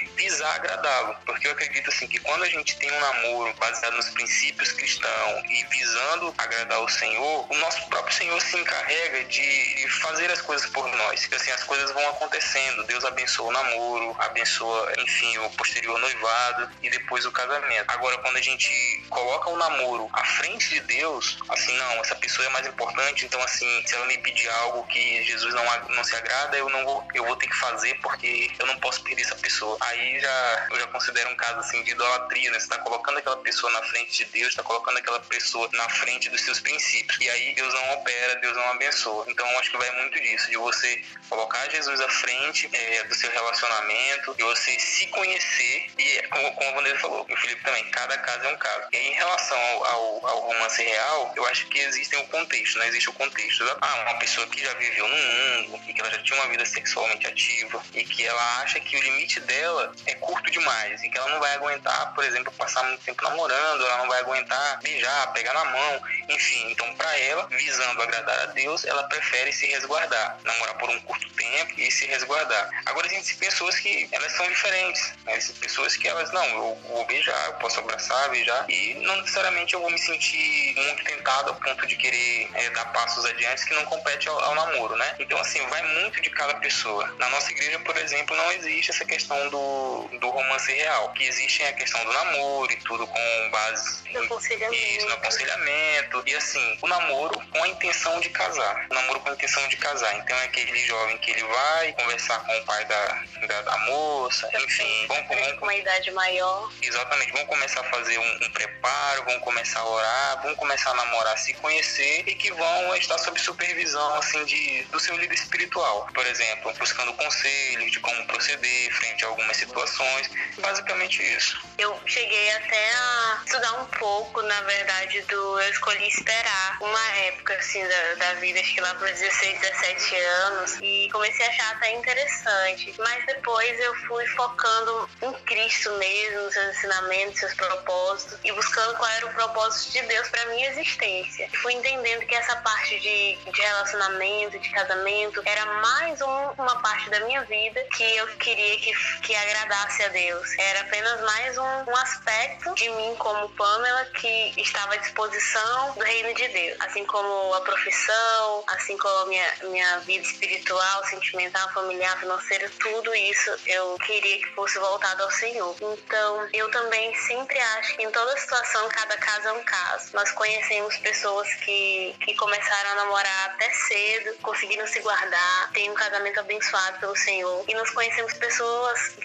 agradá-lo. 0.54 1.16
Porque 1.24 1.46
eu 1.46 1.52
acredito 1.52 1.88
assim 1.90 2.06
que 2.06 2.18
quando 2.18 2.44
a 2.44 2.48
gente 2.48 2.76
tem 2.76 2.90
um 2.90 3.00
namoro 3.00 3.54
baseado 3.54 3.94
nos 3.94 4.10
princípios 4.10 4.72
cristãos 4.72 5.44
e 5.48 5.64
visando 5.64 6.34
agradar 6.38 6.80
o 6.80 6.88
Senhor, 6.88 7.46
o 7.50 7.56
nosso 7.58 7.86
próprio 7.88 8.14
Senhor 8.14 8.40
se 8.40 8.56
encarrega 8.58 9.24
de 9.24 9.86
fazer 10.02 10.30
as 10.30 10.40
coisas 10.40 10.68
por 10.70 10.86
nós. 10.88 11.28
Assim, 11.34 11.50
as 11.50 11.64
coisas 11.64 11.90
vão 11.92 12.08
acontecendo. 12.10 12.84
Deus 12.84 13.04
abençoa 13.04 13.48
o 13.48 13.52
namoro, 13.52 14.16
abençoa, 14.20 14.92
enfim, 14.98 15.38
o 15.38 15.50
posterior 15.50 15.98
noivado 15.98 16.70
e 16.82 16.90
depois 16.90 17.24
o 17.26 17.32
casamento. 17.32 17.84
Agora, 17.88 18.18
quando 18.18 18.36
a 18.36 18.42
gente 18.42 19.02
coloca 19.08 19.50
o 19.50 19.56
namoro 19.56 20.08
à 20.12 20.24
frente 20.24 20.70
de 20.70 20.80
Deus, 20.80 21.38
assim, 21.48 21.76
não, 21.76 21.92
essa 22.00 22.14
pessoa 22.16 22.46
é 22.46 22.50
mais 22.50 22.66
importante, 22.66 23.24
então 23.24 23.40
assim, 23.42 23.82
se 23.86 23.94
ela 23.94 24.06
me 24.06 24.18
pedir 24.18 24.48
algo 24.48 24.84
que 24.86 25.22
Jesus 25.24 25.54
não, 25.54 25.64
não 25.90 26.04
se 26.04 26.14
agrada, 26.14 26.56
eu 26.56 26.68
não 26.68 26.84
vou, 26.84 27.06
eu 27.14 27.24
vou 27.24 27.36
ter 27.36 27.48
que 27.48 27.56
fazer 27.56 27.94
porque 28.00 28.50
eu 28.58 28.66
não 28.66 28.78
posso 28.78 29.02
perder 29.02 29.13
essa 29.22 29.36
pessoa. 29.36 29.76
Aí 29.80 30.20
já 30.20 30.68
eu 30.70 30.80
já 30.80 30.86
considero 30.88 31.30
um 31.30 31.36
caso 31.36 31.58
assim 31.60 31.82
de 31.82 31.90
idolatria, 31.92 32.50
né? 32.50 32.58
Você 32.58 32.68
tá 32.68 32.78
colocando 32.78 33.18
aquela 33.18 33.36
pessoa 33.38 33.72
na 33.72 33.82
frente 33.82 34.24
de 34.24 34.30
Deus, 34.32 34.48
está 34.48 34.62
colocando 34.62 34.98
aquela 34.98 35.20
pessoa 35.20 35.68
na 35.72 35.88
frente 35.88 36.30
dos 36.30 36.40
seus 36.40 36.60
princípios. 36.60 37.18
E 37.20 37.28
aí 37.28 37.54
Deus 37.54 37.72
não 37.72 37.94
opera, 37.94 38.36
Deus 38.36 38.56
não 38.56 38.68
abençoa. 38.72 39.24
Então 39.28 39.46
acho 39.58 39.70
que 39.70 39.76
vai 39.76 39.90
muito 40.02 40.20
disso, 40.20 40.50
de 40.50 40.56
você 40.56 41.02
colocar 41.28 41.68
Jesus 41.70 42.00
à 42.00 42.08
frente 42.08 42.68
é, 42.72 43.04
do 43.04 43.14
seu 43.14 43.30
relacionamento, 43.30 44.34
de 44.34 44.42
você 44.42 44.78
se 44.78 45.06
conhecer 45.08 45.90
e, 45.98 46.22
como, 46.28 46.52
como 46.52 46.70
a 46.70 46.72
Vanessa 46.74 46.98
falou, 46.98 47.26
o 47.28 47.36
Felipe 47.36 47.62
também, 47.62 47.84
cada 47.90 48.16
caso 48.18 48.44
é 48.44 48.48
um 48.48 48.56
caso. 48.56 48.88
E 48.92 48.96
em 48.96 49.12
relação 49.12 49.58
ao, 49.58 49.86
ao, 49.86 50.26
ao 50.26 50.40
romance 50.40 50.82
real, 50.82 51.32
eu 51.36 51.46
acho 51.46 51.66
que 51.68 51.78
existem 51.78 52.18
o 52.20 52.26
contexto, 52.28 52.78
né? 52.78 52.88
Existe 52.88 53.10
o 53.10 53.12
contexto. 53.12 53.64
Ah, 53.80 53.94
uma 54.02 54.18
pessoa 54.18 54.46
que 54.46 54.60
já 54.62 54.72
viveu 54.74 55.06
no 55.08 55.16
mundo 55.16 55.80
e 55.86 55.92
que 55.92 56.00
ela 56.00 56.10
já 56.10 56.22
tinha 56.22 56.40
uma 56.40 56.48
vida 56.48 56.64
sexualmente 56.64 57.26
ativa 57.26 57.82
e 57.94 58.04
que 58.04 58.24
ela 58.24 58.62
acha 58.62 58.80
que 58.80 58.96
limite 59.04 59.40
dela 59.40 59.92
é 60.06 60.14
curto 60.14 60.50
demais 60.50 61.02
e 61.02 61.08
que 61.08 61.18
ela 61.18 61.30
não 61.30 61.40
vai 61.40 61.54
aguentar, 61.54 62.14
por 62.14 62.24
exemplo, 62.24 62.52
passar 62.52 62.82
muito 62.84 63.04
tempo 63.04 63.22
namorando, 63.22 63.86
ela 63.86 63.98
não 63.98 64.08
vai 64.08 64.20
aguentar 64.20 64.80
beijar, 64.82 65.32
pegar 65.32 65.54
na 65.54 65.64
mão, 65.64 66.02
enfim. 66.28 66.70
Então, 66.70 66.92
para 66.94 67.18
ela, 67.18 67.46
visando 67.48 68.02
agradar 68.02 68.38
a 68.40 68.46
Deus, 68.46 68.84
ela 68.84 69.04
prefere 69.04 69.52
se 69.52 69.66
resguardar, 69.66 70.38
namorar 70.42 70.76
por 70.78 70.90
um 70.90 71.00
curto 71.00 71.28
tempo 71.34 71.72
e 71.78 71.90
se 71.90 72.06
resguardar. 72.06 72.70
Agora, 72.86 73.06
existem 73.06 73.36
pessoas 73.36 73.78
que 73.78 74.08
elas 74.12 74.32
são 74.32 74.48
diferentes, 74.48 75.12
né? 75.24 75.36
Existem 75.36 75.60
pessoas 75.60 75.96
que 75.96 76.08
elas, 76.08 76.32
não, 76.32 76.44
eu 76.44 76.78
vou 76.88 77.04
beijar, 77.06 77.46
eu 77.46 77.54
posso 77.54 77.80
abraçar, 77.80 78.30
beijar, 78.30 78.68
e 78.68 78.94
não 79.06 79.16
necessariamente 79.16 79.74
eu 79.74 79.80
vou 79.80 79.90
me 79.90 79.98
sentir 79.98 80.74
muito 80.76 81.04
tentado 81.04 81.50
ao 81.50 81.56
ponto 81.56 81.86
de 81.86 81.96
querer 81.96 82.50
é, 82.54 82.70
dar 82.70 82.86
passos 82.92 83.24
adiante 83.24 83.64
que 83.66 83.74
não 83.74 83.84
compete 83.84 84.28
ao, 84.28 84.38
ao 84.38 84.54
namoro, 84.54 84.96
né? 84.96 85.14
Então, 85.18 85.38
assim, 85.38 85.64
vai 85.66 85.82
muito 86.00 86.20
de 86.20 86.30
cada 86.30 86.54
pessoa. 86.54 87.06
Na 87.18 87.28
nossa 87.30 87.50
igreja, 87.50 87.78
por 87.80 87.96
exemplo, 87.96 88.36
não 88.36 88.52
existe 88.52 88.90
essa 88.94 89.04
questão 89.04 89.50
do, 89.50 90.08
do 90.20 90.30
romance 90.30 90.72
real, 90.72 91.12
que 91.12 91.24
existe 91.24 91.62
a 91.64 91.72
questão 91.72 92.02
do 92.04 92.12
namoro 92.12 92.72
e 92.72 92.76
tudo 92.76 93.06
com 93.06 93.50
base 93.50 94.04
no 94.14 94.24
aconselhamento. 94.24 94.74
Isso, 94.74 95.06
no 95.06 95.14
aconselhamento. 95.14 96.22
E 96.26 96.34
assim, 96.34 96.78
o 96.80 96.86
namoro 96.86 97.40
com 97.50 97.62
a 97.62 97.68
intenção 97.68 98.20
de 98.20 98.30
casar. 98.30 98.86
O 98.90 98.94
namoro 98.94 99.20
com 99.20 99.30
a 99.30 99.32
intenção 99.32 99.66
de 99.68 99.76
casar. 99.76 100.16
Então 100.18 100.36
é 100.36 100.44
aquele 100.44 100.76
jovem 100.86 101.18
que 101.18 101.30
ele 101.32 101.42
vai 101.42 101.92
conversar 101.92 102.38
com 102.44 102.56
o 102.56 102.64
pai 102.64 102.84
da, 102.84 103.24
da, 103.46 103.62
da 103.62 103.78
moça, 103.78 104.48
enfim. 104.54 105.06
Vão, 105.08 105.16
vão, 105.26 105.56
com 105.56 105.64
uma 105.64 105.74
idade 105.74 106.10
maior. 106.12 106.70
Exatamente. 106.80 107.32
Vão 107.32 107.46
começar 107.46 107.80
a 107.80 107.84
fazer 107.84 108.18
um, 108.18 108.34
um 108.42 108.50
preparo, 108.50 109.24
vão 109.24 109.40
começar 109.40 109.80
a 109.80 109.88
orar, 109.88 110.42
vão 110.42 110.54
começar 110.54 110.90
a 110.90 110.94
namorar, 110.94 111.36
se 111.38 111.52
conhecer 111.54 112.24
e 112.26 112.34
que 112.34 112.52
vão 112.52 112.96
estar 112.96 113.18
sob 113.18 113.38
supervisão, 113.40 114.14
assim, 114.14 114.44
de, 114.44 114.82
do 114.84 115.00
seu 115.00 115.16
líder 115.16 115.34
espiritual. 115.34 116.08
Por 116.14 116.26
exemplo, 116.26 116.72
buscando 116.78 117.12
conselhos 117.14 117.90
de 117.90 118.00
como 118.00 118.24
proceder 118.26 118.83
frente 118.90 119.24
a 119.24 119.28
algumas 119.28 119.56
situações. 119.56 120.30
Basicamente 120.58 121.22
isso. 121.22 121.60
Eu 121.78 121.98
cheguei 122.06 122.50
até 122.52 122.94
a 122.94 123.42
estudar 123.44 123.72
um 123.80 123.86
pouco, 123.86 124.42
na 124.42 124.60
verdade, 124.62 125.20
do 125.22 125.60
eu 125.60 125.70
escolhi 125.70 126.08
esperar 126.08 126.78
uma 126.80 127.10
época, 127.26 127.54
assim, 127.54 127.82
da, 127.86 128.14
da 128.14 128.34
vida, 128.34 128.60
acho 128.60 128.74
que 128.74 128.80
lá 128.80 128.94
para 128.94 129.10
16, 129.10 129.60
17 129.60 130.16
anos, 130.16 130.78
e 130.82 131.08
comecei 131.10 131.46
a 131.46 131.48
achar 131.48 131.72
até 131.76 131.92
interessante. 131.92 132.94
Mas 132.98 133.26
depois 133.26 133.80
eu 133.80 133.94
fui 134.06 134.26
focando 134.28 135.08
em 135.22 135.32
Cristo 135.44 135.90
mesmo, 135.98 136.52
seus 136.52 136.76
ensinamentos, 136.76 137.40
seus 137.40 137.54
propósitos, 137.54 138.38
e 138.44 138.52
buscando 138.52 138.96
qual 138.96 139.10
era 139.10 139.26
o 139.26 139.34
propósito 139.34 139.92
de 139.92 140.02
Deus 140.02 140.28
para 140.28 140.46
minha 140.46 140.70
existência. 140.70 141.48
Fui 141.62 141.72
entendendo 141.72 142.26
que 142.26 142.34
essa 142.34 142.56
parte 142.56 142.98
de, 143.00 143.36
de 143.36 143.60
relacionamento, 143.60 144.58
de 144.58 144.70
casamento, 144.70 145.42
era 145.44 145.66
mais 145.80 146.20
um, 146.20 146.46
uma 146.58 146.80
parte 146.80 147.10
da 147.10 147.20
minha 147.20 147.42
vida 147.44 147.84
que 147.96 148.16
eu 148.16 148.26
queria 148.36 148.73
que, 148.78 148.92
que 149.20 149.34
agradasse 149.34 150.02
a 150.02 150.08
Deus. 150.08 150.58
Era 150.58 150.80
apenas 150.80 151.20
mais 151.22 151.58
um, 151.58 151.90
um 151.90 151.96
aspecto 151.96 152.74
de 152.74 152.88
mim 152.90 153.14
como 153.18 153.48
Pamela 153.50 154.04
que 154.06 154.54
estava 154.60 154.94
à 154.94 154.96
disposição 154.96 155.92
do 155.92 156.04
reino 156.04 156.34
de 156.34 156.48
Deus. 156.48 156.80
Assim 156.80 157.04
como 157.04 157.54
a 157.54 157.60
profissão, 157.60 158.64
assim 158.68 158.96
como 158.98 159.16
a 159.20 159.26
minha, 159.26 159.54
minha 159.64 159.98
vida 160.00 160.24
espiritual, 160.24 161.04
sentimental, 161.06 161.68
familiar, 161.72 162.18
financeira, 162.18 162.70
tudo 162.80 163.14
isso 163.14 163.50
eu 163.66 163.96
queria 163.98 164.38
que 164.38 164.54
fosse 164.54 164.78
voltado 164.78 165.22
ao 165.22 165.30
Senhor. 165.30 165.74
Então, 165.80 166.48
eu 166.52 166.70
também 166.70 167.14
sempre 167.26 167.58
acho 167.58 167.96
que 167.96 168.02
em 168.02 168.10
toda 168.10 168.36
situação, 168.38 168.88
cada 168.88 169.16
caso 169.18 169.48
é 169.48 169.52
um 169.52 169.62
caso. 169.64 170.10
Nós 170.12 170.30
conhecemos 170.32 170.96
pessoas 170.98 171.52
que, 171.54 172.14
que 172.20 172.34
começaram 172.36 172.90
a 172.92 172.94
namorar 172.96 173.50
até 173.50 173.70
cedo, 173.70 174.36
conseguiram 174.42 174.86
se 174.86 175.00
guardar, 175.00 175.70
têm 175.72 175.90
um 175.90 175.94
casamento 175.94 176.40
abençoado 176.40 176.98
pelo 177.00 177.16
Senhor. 177.16 177.64
E 177.68 177.74
nós 177.74 177.90
conhecemos 177.90 178.32
pessoas, 178.34 178.53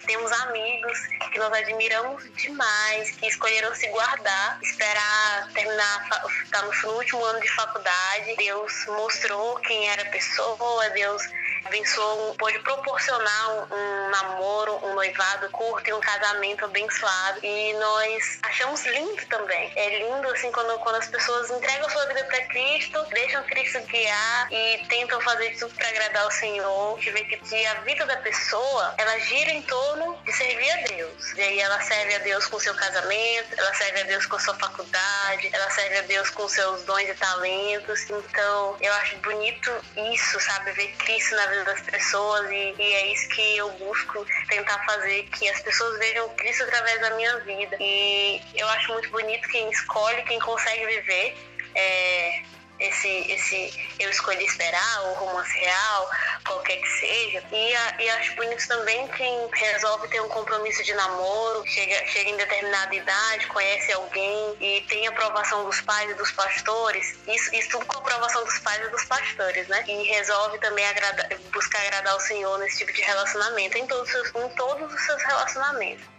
temos 0.05 0.31
amigos 0.31 0.99
que 1.31 1.39
nós 1.39 1.53
admiramos 1.53 2.23
demais, 2.35 3.11
que 3.11 3.27
escolheram 3.27 3.73
se 3.75 3.87
guardar, 3.89 4.59
esperar 4.61 5.49
terminar, 5.53 6.23
estar 6.43 6.61
no 6.63 6.93
último 6.93 7.23
ano 7.23 7.39
de 7.39 7.49
faculdade. 7.49 8.35
Deus 8.35 8.85
mostrou 8.87 9.55
quem 9.59 9.89
era 9.89 10.01
a 10.01 10.09
pessoa, 10.09 10.89
Deus 10.89 11.21
abençoou, 11.65 12.35
pôde 12.35 12.59
proporcionar 12.59 13.67
um, 13.71 14.09
namoro, 14.09 14.79
um 14.85 14.95
noivado 14.95 15.49
curto 15.51 15.89
e 15.89 15.93
um 15.93 15.99
casamento 15.99 16.65
abençoado. 16.65 17.39
E 17.43 17.73
nós 17.73 18.39
achamos 18.43 18.83
lindo 18.85 19.25
também. 19.27 19.71
É 19.75 19.99
lindo 19.99 20.27
assim 20.29 20.51
quando, 20.51 20.79
quando 20.79 20.95
as 20.95 21.07
pessoas 21.07 21.49
entregam 21.51 21.89
sua 21.89 22.05
vida 22.07 22.23
para 22.25 22.45
Cristo, 22.47 23.05
deixam 23.11 23.43
Cristo 23.43 23.79
guiar 23.81 24.51
e 24.51 24.85
tentam 24.87 25.19
fazer 25.21 25.57
tudo 25.57 25.73
para 25.75 25.89
agradar 25.89 26.27
o 26.27 26.31
Senhor. 26.31 26.93
A 26.93 26.95
gente 26.95 27.11
vê 27.11 27.23
que 27.23 27.65
a 27.65 27.73
vida 27.81 28.05
da 28.05 28.17
pessoa 28.17 28.95
ela 28.97 29.18
gira 29.19 29.51
em 29.51 29.61
torno 29.63 30.17
de 30.23 30.33
servir 30.33 30.69
a 30.71 30.87
Deus. 30.87 31.33
E 31.35 31.41
aí 31.41 31.59
ela 31.59 31.81
serve 31.81 32.15
a 32.15 32.19
Deus 32.19 32.45
com 32.47 32.59
seu 32.59 32.73
casamento, 32.75 33.55
ela 33.57 33.73
serve 33.73 34.01
a 34.01 34.03
Deus 34.03 34.25
com 34.25 34.39
sua 34.39 34.55
faculdade, 34.55 35.49
ela 35.51 35.69
serve 35.71 35.97
a 35.97 36.01
Deus 36.01 36.29
com 36.31 36.47
seus 36.47 36.83
dons 36.83 37.01
e 37.01 37.13
talentos. 37.15 38.09
Então 38.09 38.77
eu 38.81 38.93
acho 38.93 39.17
bonito 39.17 39.71
isso, 40.13 40.39
sabe? 40.39 40.71
Ver 40.71 40.91
Cristo 40.97 41.35
na 41.35 41.45
vida 41.47 41.63
das 41.65 41.81
pessoas 41.81 42.49
e, 42.49 42.75
e, 42.77 42.93
é 42.93 43.13
isso 43.13 43.29
que 43.29 43.57
eu 43.57 43.69
busco 43.71 44.25
tentar 44.47 44.83
fazer, 44.85 45.23
que 45.23 45.49
as 45.49 45.61
pessoas 45.61 45.97
vejam 45.99 46.29
Cristo 46.35 46.63
através 46.63 46.99
da 47.01 47.11
minha 47.11 47.37
vida. 47.39 47.77
E 47.79 48.41
eu 48.55 48.67
acho 48.69 48.91
muito 48.93 49.09
bonito 49.09 49.47
quem 49.49 49.69
escolhe, 49.69 50.23
quem 50.23 50.39
consegue 50.39 50.85
viver. 50.85 51.37
É, 51.75 52.41
esse, 52.79 53.07
esse 53.31 53.93
eu 53.99 54.09
escolhi 54.09 54.45
esperar, 54.45 55.03
o 55.09 55.13
romance 55.13 55.57
real, 55.57 56.09
qualquer 56.45 56.77
que 56.77 56.99
seja. 56.99 57.43
E, 57.51 57.75
a, 57.75 58.01
e 58.01 58.09
acho 58.09 58.35
bonito 58.35 58.67
também 58.67 59.07
quem 59.09 59.49
resolve 59.53 60.07
ter 60.07 60.21
um 60.21 60.29
compromisso 60.29 60.83
de 60.83 60.93
namoro, 60.93 61.63
chega, 61.67 62.05
chega 62.07 62.29
em 62.29 62.37
determinada 62.37 62.95
idade, 62.95 63.47
conhece 63.47 63.91
alguém 63.91 64.55
e 64.59 64.81
tem 64.87 65.07
aprovação 65.07 65.65
dos 65.65 65.81
pais 65.81 66.11
e 66.11 66.13
dos 66.15 66.31
pastores. 66.31 67.17
Isso, 67.27 67.55
isso 67.55 67.69
tudo 67.69 67.85
com 67.85 67.97
aprovação 67.97 68.43
dos 68.43 68.59
pais 68.59 68.85
e 68.85 68.89
dos 68.89 69.03
pastores, 69.05 69.67
né? 69.67 69.83
E 69.87 70.03
resolve 70.03 70.57
também 70.59 70.85
agrada, 70.85 71.29
buscar 71.51 71.81
agradar 71.81 72.15
o 72.15 72.19
Senhor 72.19 72.57
nesse 72.59 72.79
tipo 72.79 72.93
de 72.93 73.01
relacionamento, 73.01 73.77
em 73.77 73.85
todos, 73.85 74.09
em 74.13 74.49
todos 74.55 74.93
os 74.93 75.01
seus 75.05 75.21
relacionamentos. 75.23 76.18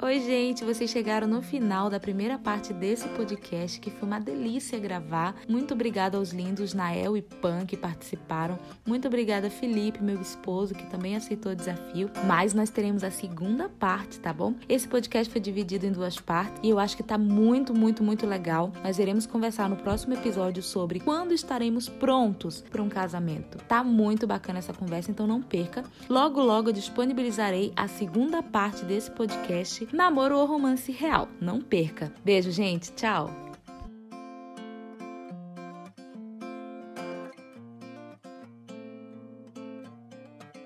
Oi, 0.00 0.20
gente, 0.20 0.64
vocês 0.64 0.88
chegaram 0.88 1.26
no 1.26 1.42
final 1.42 1.90
da 1.90 1.98
primeira 1.98 2.38
parte 2.38 2.72
desse 2.72 3.08
podcast, 3.08 3.80
que 3.80 3.90
foi 3.90 4.06
uma 4.06 4.20
delícia 4.20 4.78
gravar. 4.78 5.34
Muito 5.48 5.74
obrigada 5.74 6.16
aos 6.16 6.30
lindos 6.30 6.72
Nael 6.72 7.16
e 7.16 7.20
Pan 7.20 7.66
que 7.66 7.76
participaram. 7.76 8.56
Muito 8.86 9.08
obrigada, 9.08 9.50
Felipe, 9.50 10.00
meu 10.00 10.20
esposo, 10.20 10.72
que 10.72 10.86
também 10.86 11.16
aceitou 11.16 11.50
o 11.50 11.56
desafio. 11.56 12.08
Mas 12.28 12.54
nós 12.54 12.70
teremos 12.70 13.02
a 13.02 13.10
segunda 13.10 13.68
parte, 13.68 14.20
tá 14.20 14.32
bom? 14.32 14.54
Esse 14.68 14.86
podcast 14.86 15.32
foi 15.32 15.40
dividido 15.40 15.84
em 15.84 15.90
duas 15.90 16.16
partes 16.16 16.60
e 16.62 16.70
eu 16.70 16.78
acho 16.78 16.96
que 16.96 17.02
tá 17.02 17.18
muito, 17.18 17.74
muito, 17.74 18.00
muito 18.00 18.24
legal. 18.24 18.72
Nós 18.84 19.00
iremos 19.00 19.26
conversar 19.26 19.68
no 19.68 19.76
próximo 19.76 20.14
episódio 20.14 20.62
sobre 20.62 21.00
quando 21.00 21.34
estaremos 21.34 21.88
prontos 21.88 22.62
para 22.70 22.80
um 22.80 22.88
casamento. 22.88 23.58
Tá 23.66 23.82
muito 23.82 24.28
bacana 24.28 24.60
essa 24.60 24.72
conversa, 24.72 25.10
então 25.10 25.26
não 25.26 25.42
perca. 25.42 25.82
Logo, 26.08 26.40
logo 26.40 26.68
eu 26.68 26.72
disponibilizarei 26.72 27.72
a 27.74 27.88
segunda 27.88 28.44
parte 28.44 28.84
desse 28.84 29.10
podcast 29.10 29.87
namoro 29.92 30.38
ou 30.38 30.46
romance 30.46 30.92
real. 30.92 31.28
Não 31.40 31.60
perca. 31.60 32.12
Beijo, 32.24 32.50
gente. 32.50 32.92
Tchau. 32.92 33.47